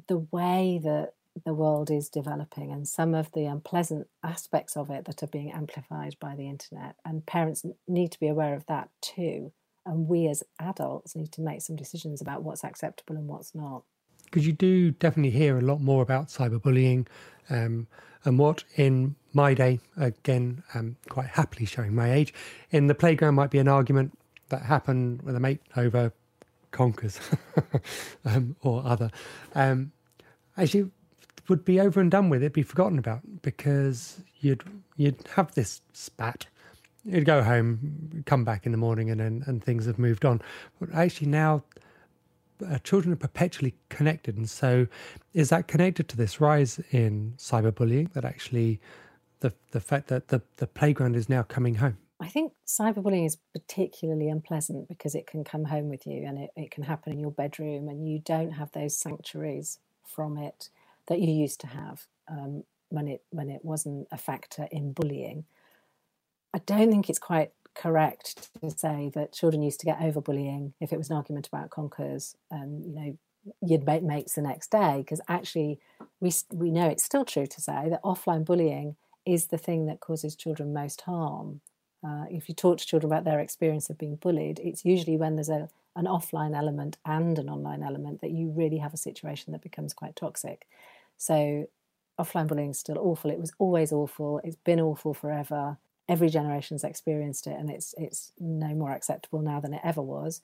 the 0.06 0.18
way 0.18 0.80
that 0.82 1.14
the 1.44 1.54
world 1.54 1.90
is 1.90 2.08
developing 2.08 2.72
and 2.72 2.88
some 2.88 3.14
of 3.14 3.30
the 3.32 3.44
unpleasant 3.44 4.08
aspects 4.24 4.76
of 4.76 4.90
it 4.90 5.04
that 5.04 5.22
are 5.22 5.28
being 5.28 5.52
amplified 5.52 6.16
by 6.18 6.34
the 6.34 6.48
internet. 6.48 6.96
And 7.04 7.26
parents 7.26 7.64
need 7.86 8.12
to 8.12 8.20
be 8.20 8.28
aware 8.28 8.54
of 8.54 8.66
that 8.66 8.88
too. 9.00 9.52
And 9.86 10.08
we 10.08 10.26
as 10.26 10.42
adults 10.58 11.14
need 11.14 11.32
to 11.32 11.40
make 11.40 11.62
some 11.62 11.76
decisions 11.76 12.20
about 12.20 12.42
what's 12.42 12.64
acceptable 12.64 13.16
and 13.16 13.28
what's 13.28 13.54
not 13.54 13.84
because 14.30 14.46
you 14.46 14.52
do 14.52 14.90
definitely 14.92 15.30
hear 15.30 15.58
a 15.58 15.62
lot 15.62 15.80
more 15.80 16.02
about 16.02 16.28
cyberbullying 16.28 17.06
um, 17.50 17.86
and 18.24 18.38
what 18.38 18.64
in 18.76 19.16
my 19.32 19.54
day, 19.54 19.80
again, 19.96 20.62
um, 20.74 20.96
quite 21.08 21.28
happily 21.28 21.66
showing 21.66 21.94
my 21.94 22.12
age, 22.12 22.34
in 22.70 22.86
the 22.86 22.94
playground 22.94 23.34
might 23.34 23.50
be 23.50 23.58
an 23.58 23.68
argument 23.68 24.16
that 24.48 24.62
happened 24.62 25.22
with 25.22 25.36
a 25.36 25.40
mate 25.40 25.60
over 25.76 26.12
conkers 26.70 27.20
um, 28.24 28.56
or 28.62 28.82
other. 28.84 29.10
Um, 29.54 29.92
actually, 30.56 30.90
would 31.48 31.64
be 31.64 31.80
over 31.80 32.00
and 32.00 32.10
done 32.10 32.28
with. 32.28 32.42
It'd 32.42 32.52
be 32.52 32.62
forgotten 32.62 32.98
about 32.98 33.20
because 33.42 34.20
you'd 34.40 34.62
you'd 34.96 35.26
have 35.34 35.54
this 35.54 35.80
spat. 35.92 36.46
You'd 37.04 37.24
go 37.24 37.42
home, 37.42 38.22
come 38.26 38.44
back 38.44 38.66
in 38.66 38.72
the 38.72 38.78
morning, 38.78 39.10
and 39.10 39.20
and 39.20 39.64
things 39.64 39.86
have 39.86 39.98
moved 39.98 40.24
on. 40.24 40.42
But 40.78 40.92
actually 40.92 41.28
now, 41.28 41.62
uh, 42.66 42.78
children 42.78 43.12
are 43.12 43.16
perpetually 43.16 43.74
connected, 43.88 44.36
and 44.36 44.48
so 44.48 44.86
is 45.34 45.50
that 45.50 45.68
connected 45.68 46.08
to 46.08 46.16
this 46.16 46.40
rise 46.40 46.80
in 46.90 47.34
cyberbullying? 47.36 48.12
That 48.12 48.24
actually, 48.24 48.80
the 49.40 49.52
the 49.70 49.80
fact 49.80 50.08
that 50.08 50.28
the 50.28 50.42
the 50.56 50.66
playground 50.66 51.16
is 51.16 51.28
now 51.28 51.42
coming 51.42 51.76
home. 51.76 51.98
I 52.20 52.28
think 52.28 52.52
cyberbullying 52.66 53.26
is 53.26 53.38
particularly 53.54 54.28
unpleasant 54.28 54.88
because 54.88 55.14
it 55.14 55.26
can 55.26 55.44
come 55.44 55.64
home 55.64 55.88
with 55.88 56.04
you 56.06 56.24
and 56.26 56.38
it, 56.38 56.50
it 56.56 56.70
can 56.72 56.82
happen 56.82 57.12
in 57.12 57.20
your 57.20 57.30
bedroom 57.30 57.88
and 57.88 58.08
you 58.08 58.18
don't 58.18 58.50
have 58.50 58.72
those 58.72 58.98
sanctuaries 58.98 59.78
from 60.04 60.36
it 60.36 60.68
that 61.06 61.20
you 61.20 61.32
used 61.32 61.60
to 61.60 61.68
have 61.68 62.06
um, 62.28 62.64
when 62.88 63.06
it 63.06 63.22
when 63.30 63.50
it 63.50 63.64
wasn't 63.64 64.08
a 64.10 64.18
factor 64.18 64.66
in 64.72 64.92
bullying. 64.92 65.44
I 66.52 66.58
don't 66.58 66.90
think 66.90 67.08
it's 67.08 67.18
quite 67.18 67.52
correct 67.78 68.50
to 68.60 68.70
say 68.70 69.10
that 69.14 69.32
children 69.32 69.62
used 69.62 69.80
to 69.80 69.86
get 69.86 70.00
over 70.02 70.20
bullying 70.20 70.74
if 70.80 70.92
it 70.92 70.98
was 70.98 71.10
an 71.10 71.16
argument 71.16 71.46
about 71.46 71.70
conkers 71.70 72.36
and 72.50 72.84
you 72.84 72.94
know 72.94 73.18
you'd 73.62 73.86
make 73.86 74.02
mates 74.02 74.34
the 74.34 74.42
next 74.42 74.70
day 74.70 74.98
because 74.98 75.20
actually 75.28 75.78
we 76.20 76.32
we 76.52 76.70
know 76.70 76.86
it's 76.88 77.04
still 77.04 77.24
true 77.24 77.46
to 77.46 77.60
say 77.60 77.88
that 77.88 78.02
offline 78.02 78.44
bullying 78.44 78.96
is 79.24 79.46
the 79.46 79.58
thing 79.58 79.86
that 79.86 80.00
causes 80.00 80.34
children 80.34 80.72
most 80.72 81.02
harm. 81.02 81.60
Uh, 82.02 82.24
if 82.30 82.48
you 82.48 82.54
talk 82.54 82.78
to 82.78 82.86
children 82.86 83.12
about 83.12 83.24
their 83.24 83.40
experience 83.40 83.90
of 83.90 83.98
being 83.98 84.16
bullied, 84.16 84.60
it's 84.62 84.84
usually 84.84 85.16
when 85.16 85.36
there's 85.36 85.48
a 85.48 85.68
an 85.96 86.04
offline 86.04 86.56
element 86.56 86.96
and 87.04 87.38
an 87.38 87.48
online 87.48 87.82
element 87.82 88.20
that 88.20 88.30
you 88.30 88.50
really 88.50 88.78
have 88.78 88.94
a 88.94 88.98
situation 89.08 89.52
that 89.52 89.62
becomes 89.62 89.92
quite 89.92 90.14
toxic. 90.14 90.66
So 91.16 91.68
offline 92.20 92.46
bullying 92.46 92.70
is 92.70 92.78
still 92.78 92.98
awful. 92.98 93.30
It 93.30 93.40
was 93.40 93.52
always 93.58 93.92
awful. 93.92 94.40
It's 94.44 94.56
been 94.64 94.80
awful 94.80 95.12
forever. 95.12 95.76
Every 96.08 96.28
generation's 96.28 96.84
experienced 96.84 97.46
it, 97.46 97.56
and 97.58 97.70
it's 97.70 97.94
it's 97.98 98.32
no 98.38 98.74
more 98.74 98.92
acceptable 98.92 99.40
now 99.40 99.60
than 99.60 99.74
it 99.74 99.80
ever 99.84 100.02
was. 100.02 100.40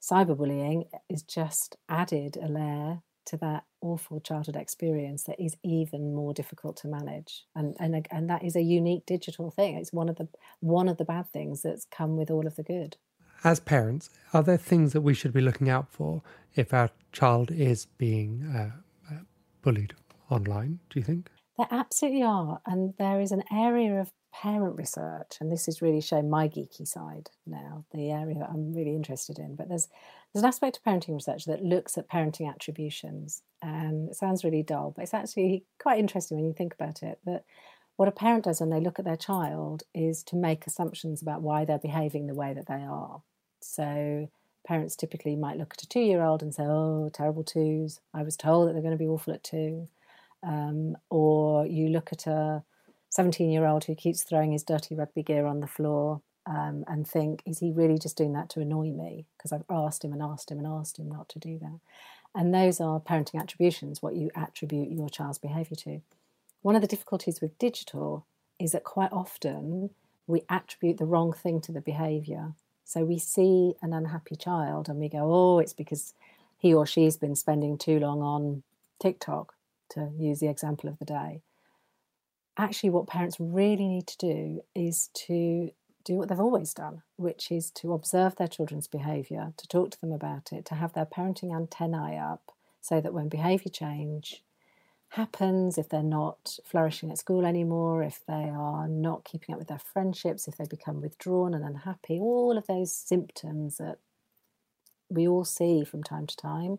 Cyberbullying 0.00 0.86
is 1.08 1.22
just 1.22 1.76
added 1.88 2.36
a 2.36 2.48
layer 2.48 3.02
to 3.24 3.36
that 3.36 3.64
awful 3.80 4.18
childhood 4.20 4.56
experience 4.56 5.24
that 5.24 5.40
is 5.40 5.56
even 5.62 6.14
more 6.14 6.32
difficult 6.32 6.76
to 6.78 6.88
manage, 6.88 7.44
and 7.54 7.76
and 7.80 8.06
and 8.10 8.30
that 8.30 8.44
is 8.44 8.56
a 8.56 8.62
unique 8.62 9.06
digital 9.06 9.50
thing. 9.50 9.76
It's 9.76 9.92
one 9.92 10.08
of 10.08 10.16
the 10.16 10.28
one 10.60 10.88
of 10.88 10.98
the 10.98 11.04
bad 11.04 11.28
things 11.32 11.62
that's 11.62 11.84
come 11.84 12.16
with 12.16 12.30
all 12.30 12.46
of 12.46 12.56
the 12.56 12.62
good. 12.62 12.96
As 13.44 13.58
parents, 13.58 14.08
are 14.32 14.42
there 14.44 14.56
things 14.56 14.92
that 14.92 15.00
we 15.00 15.14
should 15.14 15.32
be 15.32 15.40
looking 15.40 15.68
out 15.68 15.88
for 15.90 16.22
if 16.54 16.72
our 16.72 16.90
child 17.10 17.50
is 17.50 17.86
being 17.98 18.44
uh, 18.44 19.12
uh 19.12 19.18
bullied? 19.62 19.94
online, 20.32 20.80
do 20.90 20.98
you 20.98 21.04
think? 21.04 21.30
There 21.58 21.68
absolutely 21.70 22.22
are. 22.22 22.60
And 22.66 22.94
there 22.98 23.20
is 23.20 23.30
an 23.30 23.44
area 23.52 24.00
of 24.00 24.10
parent 24.32 24.76
research, 24.76 25.36
and 25.40 25.50
this 25.52 25.68
is 25.68 25.82
really 25.82 26.00
showing 26.00 26.30
my 26.30 26.48
geeky 26.48 26.86
side 26.86 27.30
now, 27.46 27.84
the 27.92 28.10
area 28.10 28.38
that 28.38 28.50
I'm 28.50 28.72
really 28.72 28.94
interested 28.94 29.38
in. 29.38 29.56
But 29.56 29.68
there's 29.68 29.88
there's 30.32 30.42
an 30.42 30.48
aspect 30.48 30.78
of 30.78 30.82
parenting 30.82 31.14
research 31.14 31.44
that 31.44 31.62
looks 31.62 31.98
at 31.98 32.08
parenting 32.08 32.48
attributions. 32.48 33.42
And 33.60 34.08
it 34.08 34.16
sounds 34.16 34.44
really 34.44 34.62
dull, 34.62 34.92
but 34.96 35.02
it's 35.02 35.14
actually 35.14 35.64
quite 35.78 35.98
interesting 35.98 36.38
when 36.38 36.46
you 36.46 36.54
think 36.54 36.74
about 36.74 37.02
it. 37.02 37.18
That 37.26 37.44
what 37.96 38.08
a 38.08 38.12
parent 38.12 38.44
does 38.44 38.60
when 38.60 38.70
they 38.70 38.80
look 38.80 38.98
at 38.98 39.04
their 39.04 39.16
child 39.16 39.82
is 39.94 40.22
to 40.24 40.36
make 40.36 40.66
assumptions 40.66 41.20
about 41.20 41.42
why 41.42 41.64
they're 41.64 41.78
behaving 41.78 42.26
the 42.26 42.34
way 42.34 42.54
that 42.54 42.66
they 42.66 42.82
are. 42.82 43.22
So 43.60 44.30
parents 44.66 44.96
typically 44.96 45.36
might 45.36 45.58
look 45.58 45.74
at 45.76 45.82
a 45.82 45.88
two 45.88 46.00
year 46.00 46.22
old 46.22 46.42
and 46.42 46.54
say, 46.54 46.64
Oh, 46.64 47.10
terrible 47.12 47.44
twos. 47.44 48.00
I 48.14 48.22
was 48.22 48.36
told 48.36 48.68
that 48.68 48.72
they're 48.72 48.82
going 48.82 48.96
to 48.96 48.98
be 48.98 49.08
awful 49.08 49.34
at 49.34 49.44
two. 49.44 49.88
Um, 50.42 50.96
or 51.10 51.66
you 51.66 51.88
look 51.88 52.12
at 52.12 52.26
a 52.26 52.64
17 53.12 53.50
year 53.50 53.66
old 53.66 53.84
who 53.84 53.94
keeps 53.94 54.22
throwing 54.22 54.52
his 54.52 54.62
dirty 54.62 54.94
rugby 54.94 55.22
gear 55.22 55.44
on 55.44 55.60
the 55.60 55.66
floor 55.66 56.22
um, 56.46 56.82
and 56.88 57.06
think, 57.06 57.42
is 57.44 57.58
he 57.58 57.70
really 57.70 57.98
just 57.98 58.16
doing 58.16 58.32
that 58.32 58.48
to 58.48 58.60
annoy 58.60 58.86
me? 58.86 59.26
Because 59.36 59.52
I've 59.52 59.66
asked 59.68 60.02
him 60.02 60.14
and 60.14 60.22
asked 60.22 60.50
him 60.50 60.56
and 60.56 60.66
asked 60.66 60.98
him 60.98 61.10
not 61.10 61.28
to 61.28 61.38
do 61.38 61.58
that. 61.58 61.78
And 62.34 62.54
those 62.54 62.80
are 62.80 63.00
parenting 63.00 63.38
attributions, 63.38 64.00
what 64.00 64.16
you 64.16 64.30
attribute 64.34 64.90
your 64.90 65.10
child's 65.10 65.36
behaviour 65.36 65.76
to. 65.76 66.00
One 66.62 66.74
of 66.74 66.80
the 66.80 66.88
difficulties 66.88 67.42
with 67.42 67.58
digital 67.58 68.24
is 68.58 68.72
that 68.72 68.82
quite 68.82 69.12
often 69.12 69.90
we 70.26 70.44
attribute 70.48 70.96
the 70.96 71.04
wrong 71.04 71.34
thing 71.34 71.60
to 71.60 71.72
the 71.72 71.82
behaviour. 71.82 72.54
So 72.86 73.04
we 73.04 73.18
see 73.18 73.74
an 73.82 73.92
unhappy 73.92 74.36
child 74.36 74.88
and 74.88 74.98
we 74.98 75.10
go, 75.10 75.30
oh, 75.30 75.58
it's 75.58 75.74
because 75.74 76.14
he 76.56 76.72
or 76.72 76.86
she's 76.86 77.18
been 77.18 77.36
spending 77.36 77.76
too 77.76 77.98
long 77.98 78.22
on 78.22 78.62
TikTok 78.98 79.52
to 79.90 80.10
use 80.16 80.40
the 80.40 80.48
example 80.48 80.88
of 80.88 80.98
the 80.98 81.04
day. 81.04 81.42
Actually, 82.56 82.90
what 82.90 83.06
parents 83.06 83.36
really 83.40 83.88
need 83.88 84.06
to 84.06 84.18
do 84.18 84.62
is 84.74 85.08
to 85.14 85.70
do 86.04 86.14
what 86.14 86.28
they've 86.28 86.40
always 86.40 86.74
done, 86.74 87.02
which 87.16 87.50
is 87.50 87.70
to 87.70 87.92
observe 87.92 88.36
their 88.36 88.48
children's 88.48 88.88
behaviour, 88.88 89.52
to 89.56 89.66
talk 89.68 89.90
to 89.90 90.00
them 90.00 90.12
about 90.12 90.52
it, 90.52 90.64
to 90.66 90.74
have 90.74 90.92
their 90.92 91.06
parenting 91.06 91.54
antennae 91.54 92.18
up 92.18 92.52
so 92.80 93.00
that 93.00 93.14
when 93.14 93.28
behaviour 93.28 93.70
change 93.70 94.42
happens, 95.10 95.78
if 95.78 95.88
they're 95.88 96.02
not 96.02 96.58
flourishing 96.64 97.10
at 97.10 97.18
school 97.18 97.46
anymore, 97.46 98.02
if 98.02 98.20
they 98.26 98.50
are 98.50 98.88
not 98.88 99.24
keeping 99.24 99.54
up 99.54 99.58
with 99.58 99.68
their 99.68 99.78
friendships, 99.78 100.48
if 100.48 100.56
they 100.56 100.66
become 100.66 101.00
withdrawn 101.00 101.54
and 101.54 101.64
unhappy, 101.64 102.18
all 102.18 102.58
of 102.58 102.66
those 102.66 102.94
symptoms 102.94 103.76
that 103.76 103.98
we 105.08 105.28
all 105.28 105.44
see 105.44 105.84
from 105.84 106.02
time 106.02 106.26
to 106.26 106.36
time, 106.36 106.78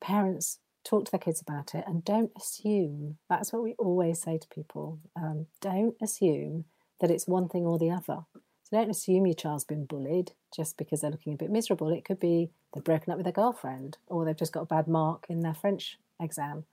parents 0.00 0.58
talk 0.84 1.04
to 1.06 1.10
their 1.10 1.18
kids 1.20 1.40
about 1.40 1.74
it 1.74 1.84
and 1.86 2.04
don't 2.04 2.30
assume 2.36 3.16
that's 3.28 3.52
what 3.52 3.62
we 3.62 3.74
always 3.78 4.20
say 4.20 4.38
to 4.38 4.48
people 4.48 5.00
um, 5.16 5.46
don't 5.60 5.96
assume 6.02 6.64
that 7.00 7.10
it's 7.10 7.26
one 7.26 7.48
thing 7.48 7.64
or 7.64 7.78
the 7.78 7.90
other. 7.90 8.24
So 8.64 8.78
don't 8.78 8.90
assume 8.90 9.26
your 9.26 9.34
child's 9.34 9.64
been 9.64 9.84
bullied 9.84 10.32
just 10.54 10.76
because 10.76 11.00
they're 11.00 11.10
looking 11.10 11.34
a 11.34 11.36
bit 11.36 11.50
miserable. 11.50 11.90
It 11.92 12.04
could 12.04 12.20
be 12.20 12.50
they've 12.72 12.84
broken 12.84 13.10
up 13.10 13.18
with 13.18 13.24
their 13.24 13.32
girlfriend 13.32 13.98
or 14.06 14.24
they've 14.24 14.36
just 14.36 14.52
got 14.52 14.62
a 14.62 14.66
bad 14.66 14.88
mark 14.88 15.26
in 15.28 15.40
their 15.40 15.54
french 15.54 15.98
exam. 16.20 16.64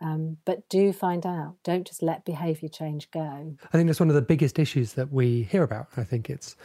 Um, 0.00 0.38
but 0.44 0.68
do 0.68 0.92
find 0.92 1.24
out. 1.24 1.54
Don't 1.62 1.86
just 1.86 2.02
let 2.02 2.24
behavior 2.24 2.68
change 2.68 3.08
go. 3.12 3.56
I 3.72 3.76
think 3.76 3.86
that's 3.86 4.00
one 4.00 4.08
of 4.08 4.16
the 4.16 4.22
biggest 4.22 4.58
issues 4.58 4.94
that 4.94 5.12
we 5.12 5.44
hear 5.44 5.62
about 5.62 5.88
i 5.96 6.02
think. 6.02 6.28
It's 6.28 6.56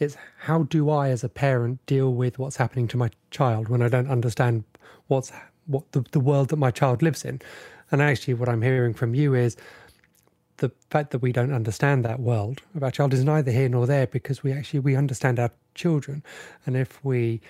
it's 0.00 0.16
how 0.38 0.62
do 0.62 0.90
i 0.90 1.10
as 1.10 1.24
a 1.24 1.28
parent 1.28 1.84
deal 1.86 2.14
with 2.14 2.38
what's 2.38 2.56
happening 2.56 2.88
to 2.88 2.96
my 2.96 3.10
child 3.30 3.68
when 3.68 3.82
i 3.82 3.88
don't 3.88 4.08
understand 4.08 4.62
what's 5.08 5.32
what 5.68 5.92
the, 5.92 6.04
the 6.10 6.20
world 6.20 6.48
that 6.48 6.56
my 6.56 6.72
child 6.72 7.02
lives 7.02 7.24
in. 7.24 7.40
And 7.90 8.02
actually, 8.02 8.34
what 8.34 8.48
I'm 8.48 8.62
hearing 8.62 8.94
from 8.94 9.14
you 9.14 9.34
is 9.34 9.56
the 10.58 10.70
fact 10.90 11.10
that 11.12 11.20
we 11.20 11.32
don't 11.32 11.52
understand 11.52 12.04
that 12.04 12.20
world 12.20 12.62
of 12.74 12.82
our 12.82 12.90
child 12.90 13.14
is 13.14 13.24
neither 13.24 13.50
here 13.52 13.68
nor 13.68 13.86
there 13.86 14.06
because 14.06 14.42
we 14.42 14.52
actually 14.52 14.80
we 14.80 14.96
understand 14.96 15.38
our 15.38 15.50
children, 15.74 16.22
and 16.66 16.76
if 16.76 17.02
we 17.04 17.40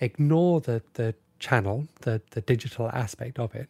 ignore 0.00 0.60
the 0.60 0.82
the 0.94 1.14
channel, 1.38 1.88
the 2.02 2.20
the 2.30 2.40
digital 2.40 2.90
aspect 2.90 3.38
of 3.38 3.54
it, 3.54 3.68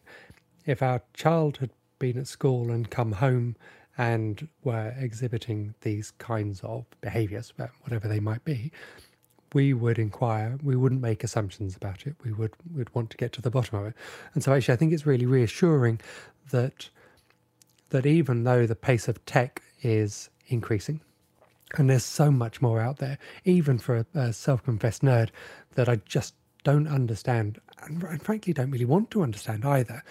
if 0.65 0.81
our 0.81 1.01
child 1.13 1.57
had 1.57 1.69
been 1.99 2.17
at 2.17 2.27
school 2.27 2.71
and 2.71 2.89
come 2.89 3.13
home 3.13 3.55
and 3.97 4.47
were 4.63 4.93
exhibiting 4.99 5.73
these 5.81 6.11
kinds 6.11 6.61
of 6.61 6.85
behaviors, 7.01 7.53
whatever 7.81 8.07
they 8.07 8.19
might 8.19 8.43
be, 8.45 8.71
we 9.53 9.73
would 9.73 9.99
inquire. 9.99 10.57
We 10.63 10.75
wouldn't 10.75 11.01
make 11.01 11.23
assumptions 11.23 11.75
about 11.75 12.05
it. 12.05 12.15
We 12.23 12.31
would 12.31 12.53
would 12.75 12.93
want 12.93 13.09
to 13.11 13.17
get 13.17 13.33
to 13.33 13.41
the 13.41 13.51
bottom 13.51 13.79
of 13.79 13.85
it. 13.87 13.93
And 14.33 14.43
so, 14.43 14.53
actually, 14.53 14.73
I 14.73 14.77
think 14.77 14.93
it's 14.93 15.05
really 15.05 15.25
reassuring 15.25 16.01
that 16.51 16.89
that 17.89 18.05
even 18.05 18.43
though 18.43 18.65
the 18.65 18.75
pace 18.75 19.07
of 19.07 19.23
tech 19.25 19.61
is 19.81 20.29
increasing, 20.47 21.01
and 21.75 21.89
there's 21.89 22.03
so 22.03 22.31
much 22.31 22.61
more 22.61 22.81
out 22.81 22.97
there, 22.97 23.17
even 23.45 23.77
for 23.77 23.97
a, 23.97 24.19
a 24.19 24.33
self-confessed 24.33 25.01
nerd, 25.01 25.29
that 25.75 25.87
I 25.87 25.97
just 26.05 26.33
don't 26.63 26.87
understand, 26.87 27.59
and, 27.83 28.03
and 28.03 28.21
frankly, 28.21 28.53
don't 28.53 28.71
really 28.71 28.85
want 28.85 29.11
to 29.11 29.23
understand 29.23 29.65
either. 29.65 30.03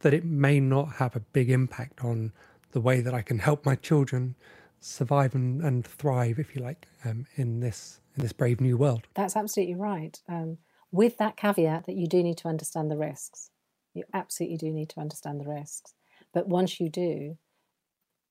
That 0.00 0.14
it 0.14 0.24
may 0.24 0.60
not 0.60 0.92
have 0.96 1.16
a 1.16 1.20
big 1.20 1.50
impact 1.50 2.04
on 2.04 2.32
the 2.72 2.80
way 2.80 3.00
that 3.00 3.14
I 3.14 3.22
can 3.22 3.38
help 3.38 3.64
my 3.64 3.74
children 3.74 4.34
survive 4.80 5.34
and, 5.34 5.62
and 5.62 5.86
thrive, 5.86 6.38
if 6.38 6.54
you 6.54 6.62
like, 6.62 6.86
um, 7.04 7.26
in 7.36 7.60
this 7.60 8.00
in 8.16 8.22
this 8.22 8.32
brave 8.32 8.60
new 8.60 8.76
world. 8.76 9.06
That's 9.14 9.36
absolutely 9.36 9.74
right. 9.74 10.20
Um, 10.28 10.58
with 10.90 11.18
that 11.18 11.36
caveat 11.36 11.86
that 11.86 11.96
you 11.96 12.06
do 12.06 12.22
need 12.22 12.38
to 12.38 12.48
understand 12.48 12.90
the 12.90 12.96
risks. 12.96 13.50
You 13.94 14.04
absolutely 14.12 14.58
do 14.58 14.72
need 14.72 14.88
to 14.90 15.00
understand 15.00 15.40
the 15.40 15.48
risks. 15.48 15.94
But 16.32 16.48
once 16.48 16.80
you 16.80 16.88
do, 16.88 17.36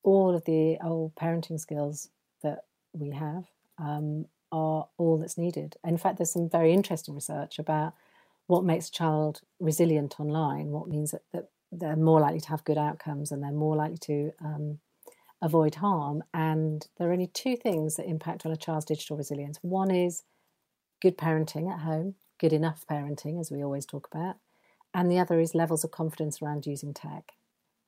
all 0.04 0.36
of 0.36 0.46
the 0.46 0.78
old 0.84 1.15
parenting 1.15 1.60
skills 1.60 2.10
that 2.41 2.65
we 2.93 3.12
have 3.12 3.46
um, 3.78 4.26
are 4.52 4.88
all 4.98 5.17
that's 5.17 5.38
needed. 5.38 5.76
In 5.84 5.98
fact, 5.98 6.17
there's 6.17 6.32
some 6.32 6.50
very 6.50 6.74
interesting 6.74 7.15
research 7.15 7.60
about 7.60 7.93
what 8.48 8.65
makes 8.65 8.89
a 8.89 8.91
child 8.91 9.41
resilient 9.60 10.19
online, 10.19 10.67
what 10.67 10.88
means 10.88 11.12
that, 11.12 11.24
that 11.32 11.50
they're 11.72 11.96
more 11.96 12.19
likely 12.19 12.41
to 12.41 12.50
have 12.50 12.63
good 12.65 12.78
outcomes 12.78 13.32
and 13.32 13.41
they're 13.41 13.52
more 13.52 13.76
likely 13.76 13.98
to 13.98 14.32
um, 14.43 14.80
avoid 15.43 15.75
harm. 15.75 16.23
And 16.34 16.88
there 16.97 17.10
are 17.10 17.13
only 17.13 17.27
two 17.27 17.56
things 17.56 17.97
that 17.97 18.08
impact 18.08 18.45
on 18.45 18.51
a 18.51 18.58
child's 18.58 18.86
digital 18.86 19.17
resilience. 19.17 19.60
One 19.62 19.91
is 19.91 20.23
good 21.01 21.17
parenting 21.17 21.71
at 21.71 21.82
home, 21.82 22.15
good 22.39 22.53
enough 22.53 22.86
parenting, 22.89 23.39
as 23.39 23.51
we 23.51 23.63
always 23.63 23.86
talk 23.86 24.08
about. 24.12 24.38
And 24.93 25.12
the 25.12 25.19
other 25.19 25.39
is 25.39 25.53
levels 25.53 25.84
of 25.84 25.91
confidence 25.91 26.41
around 26.41 26.65
using 26.65 26.93
tech. 26.93 27.34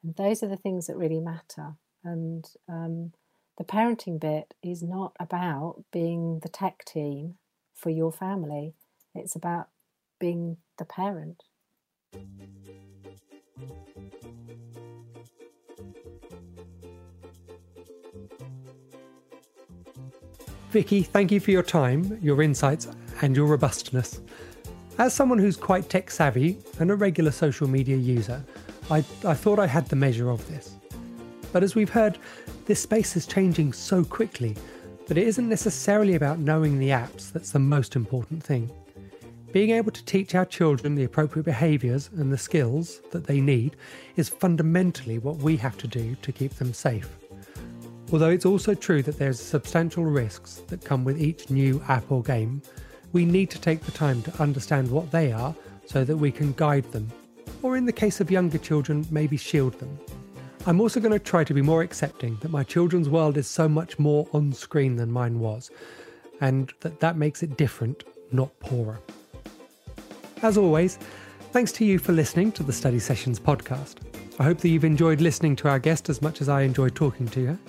And 0.04 0.16
those 0.16 0.44
are 0.44 0.48
the 0.48 0.58
things 0.58 0.88
that 0.88 0.98
really 0.98 1.22
matter. 1.22 1.76
And 2.04 2.46
um, 2.68 3.14
the 3.58 3.64
parenting 3.64 4.20
bit 4.20 4.54
is 4.62 4.84
not 4.84 5.16
about 5.20 5.84
being 5.92 6.40
the 6.40 6.50
tech 6.50 6.84
team 6.84 7.36
for 7.74 7.90
your 7.90 8.12
family, 8.12 8.74
it's 9.14 9.36
about 9.36 9.68
being 10.20 10.58
the 10.78 10.86
parent. 10.86 11.44
Vicki, 20.76 21.04
thank 21.04 21.32
you 21.32 21.40
for 21.40 21.52
your 21.52 21.64
time, 21.64 22.20
your 22.22 22.42
insights, 22.42 22.90
and 23.22 23.34
your 23.34 23.46
robustness. 23.46 24.20
As 24.98 25.14
someone 25.14 25.40
who's 25.40 25.56
quite 25.56 25.90
tech 25.90 26.12
savvy 26.12 26.58
and 26.82 26.92
a 26.92 26.96
regular 26.96 27.32
social 27.32 27.66
media 27.66 27.96
user, 27.96 28.44
I, 28.92 28.98
I 29.24 29.36
thought 29.36 29.58
I 29.58 29.68
had 29.68 29.88
the 29.88 29.96
measure 29.96 30.30
of 30.30 30.46
this. 30.50 30.76
But 31.54 31.64
as 31.64 31.76
we've 31.76 31.90
heard, 31.90 32.18
this 32.66 32.82
space 32.82 33.16
is 33.16 33.26
changing 33.26 33.72
so 33.72 34.04
quickly 34.04 34.58
that 35.08 35.18
it 35.18 35.26
isn't 35.26 35.48
necessarily 35.48 36.16
about 36.16 36.40
knowing 36.40 36.78
the 36.78 36.90
apps 36.90 37.32
that's 37.32 37.52
the 37.52 37.60
most 37.60 37.96
important 37.96 38.44
thing. 38.44 38.70
Being 39.54 39.70
able 39.70 39.94
to 39.94 40.04
teach 40.04 40.36
our 40.36 40.44
children 40.44 40.96
the 40.96 41.06
appropriate 41.06 41.46
behaviours 41.46 42.10
and 42.18 42.34
the 42.34 42.38
skills 42.38 43.00
that 43.12 43.28
they 43.28 43.40
need 43.40 43.78
is 44.18 44.28
fundamentally 44.28 45.20
what 45.20 45.38
we 45.38 45.56
have 45.56 45.78
to 45.78 45.88
do 45.88 46.18
to 46.22 46.34
keep 46.34 46.56
them 46.56 46.74
safe. 46.74 47.18
Although 48.12 48.30
it's 48.30 48.46
also 48.46 48.74
true 48.74 49.02
that 49.04 49.18
there's 49.18 49.40
substantial 49.40 50.06
risks 50.06 50.62
that 50.68 50.86
come 50.86 51.04
with 51.04 51.22
each 51.22 51.50
new 51.50 51.82
app 51.88 52.12
or 52.12 52.22
game, 52.22 52.62
we 53.14 53.26
need 53.26 53.50
to 53.50 53.60
take 53.60 53.82
the 53.82 53.92
time 53.92 54.22
to 54.24 54.42
understand 54.42 54.90
what 54.90 55.12
they 55.12 55.32
are 55.32 55.56
so 55.86 56.04
that 56.04 56.18
we 56.18 56.32
can 56.32 56.54
guide 56.54 56.90
them, 56.92 57.08
or 57.62 57.78
in 57.78 57.86
the 57.86 57.92
case 57.92 58.20
of 58.20 58.30
younger 58.30 58.58
children, 58.58 59.06
maybe 59.10 59.38
shield 59.38 59.80
them. 59.80 59.98
I'm 60.68 60.82
also 60.82 61.00
going 61.00 61.12
to 61.12 61.20
try 61.20 61.44
to 61.44 61.54
be 61.54 61.62
more 61.62 61.82
accepting 61.82 62.38
that 62.42 62.52
my 62.52 62.64
children's 62.64 63.10
world 63.10 63.38
is 63.38 63.48
so 63.48 63.68
much 63.68 64.00
more 64.00 64.28
on 64.34 64.52
screen 64.52 64.96
than 64.96 65.12
mine 65.12 65.40
was, 65.40 65.72
and 66.42 66.74
that 66.82 67.00
that 67.00 67.18
makes 67.18 67.44
it 67.44 67.58
different, 67.58 68.04
not 68.32 68.58
poorer. 68.60 69.00
As 70.42 70.58
always, 70.58 70.98
thanks 71.52 71.72
to 71.74 71.86
you 71.86 72.00
for 72.00 72.12
listening 72.12 72.52
to 72.54 72.64
the 72.64 72.74
Study 72.74 73.00
Sessions 73.00 73.40
podcast. 73.40 73.98
I 74.38 74.44
hope 74.44 74.58
that 74.60 74.70
you've 74.70 74.84
enjoyed 74.84 75.22
listening 75.22 75.56
to 75.58 75.70
our 75.70 75.80
guest 75.80 76.10
as 76.10 76.22
much 76.22 76.42
as 76.42 76.50
I 76.50 76.64
enjoyed 76.64 76.94
talking 76.94 77.28
to 77.30 77.46
her. 77.48 77.60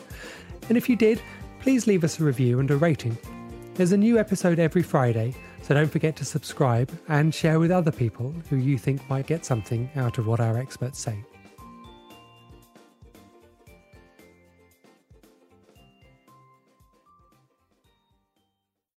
And 0.69 0.77
if 0.77 0.89
you 0.89 0.97
did, 0.97 1.23
please 1.61 1.87
leave 1.87 2.03
us 2.03 2.19
a 2.19 2.25
review 2.25 2.59
and 2.59 2.69
a 2.71 2.77
rating. 2.77 3.17
There's 3.75 3.93
a 3.93 3.97
new 3.97 4.19
episode 4.19 4.59
every 4.59 4.83
Friday, 4.83 5.35
so 5.63 5.75
don't 5.75 5.91
forget 5.91 6.17
to 6.17 6.25
subscribe 6.25 6.91
and 7.09 7.33
share 7.33 7.61
with 7.61 7.71
other 7.71 7.93
people 7.93 8.35
who 8.51 8.57
you 8.57 8.79
think 8.79 9.09
might 9.09 9.27
get 9.27 9.45
something 9.45 9.89
out 9.95 10.19
of 10.19 10.27
what 10.27 10.41
our 10.41 10.59
experts 10.59 10.99
say. 10.99 11.25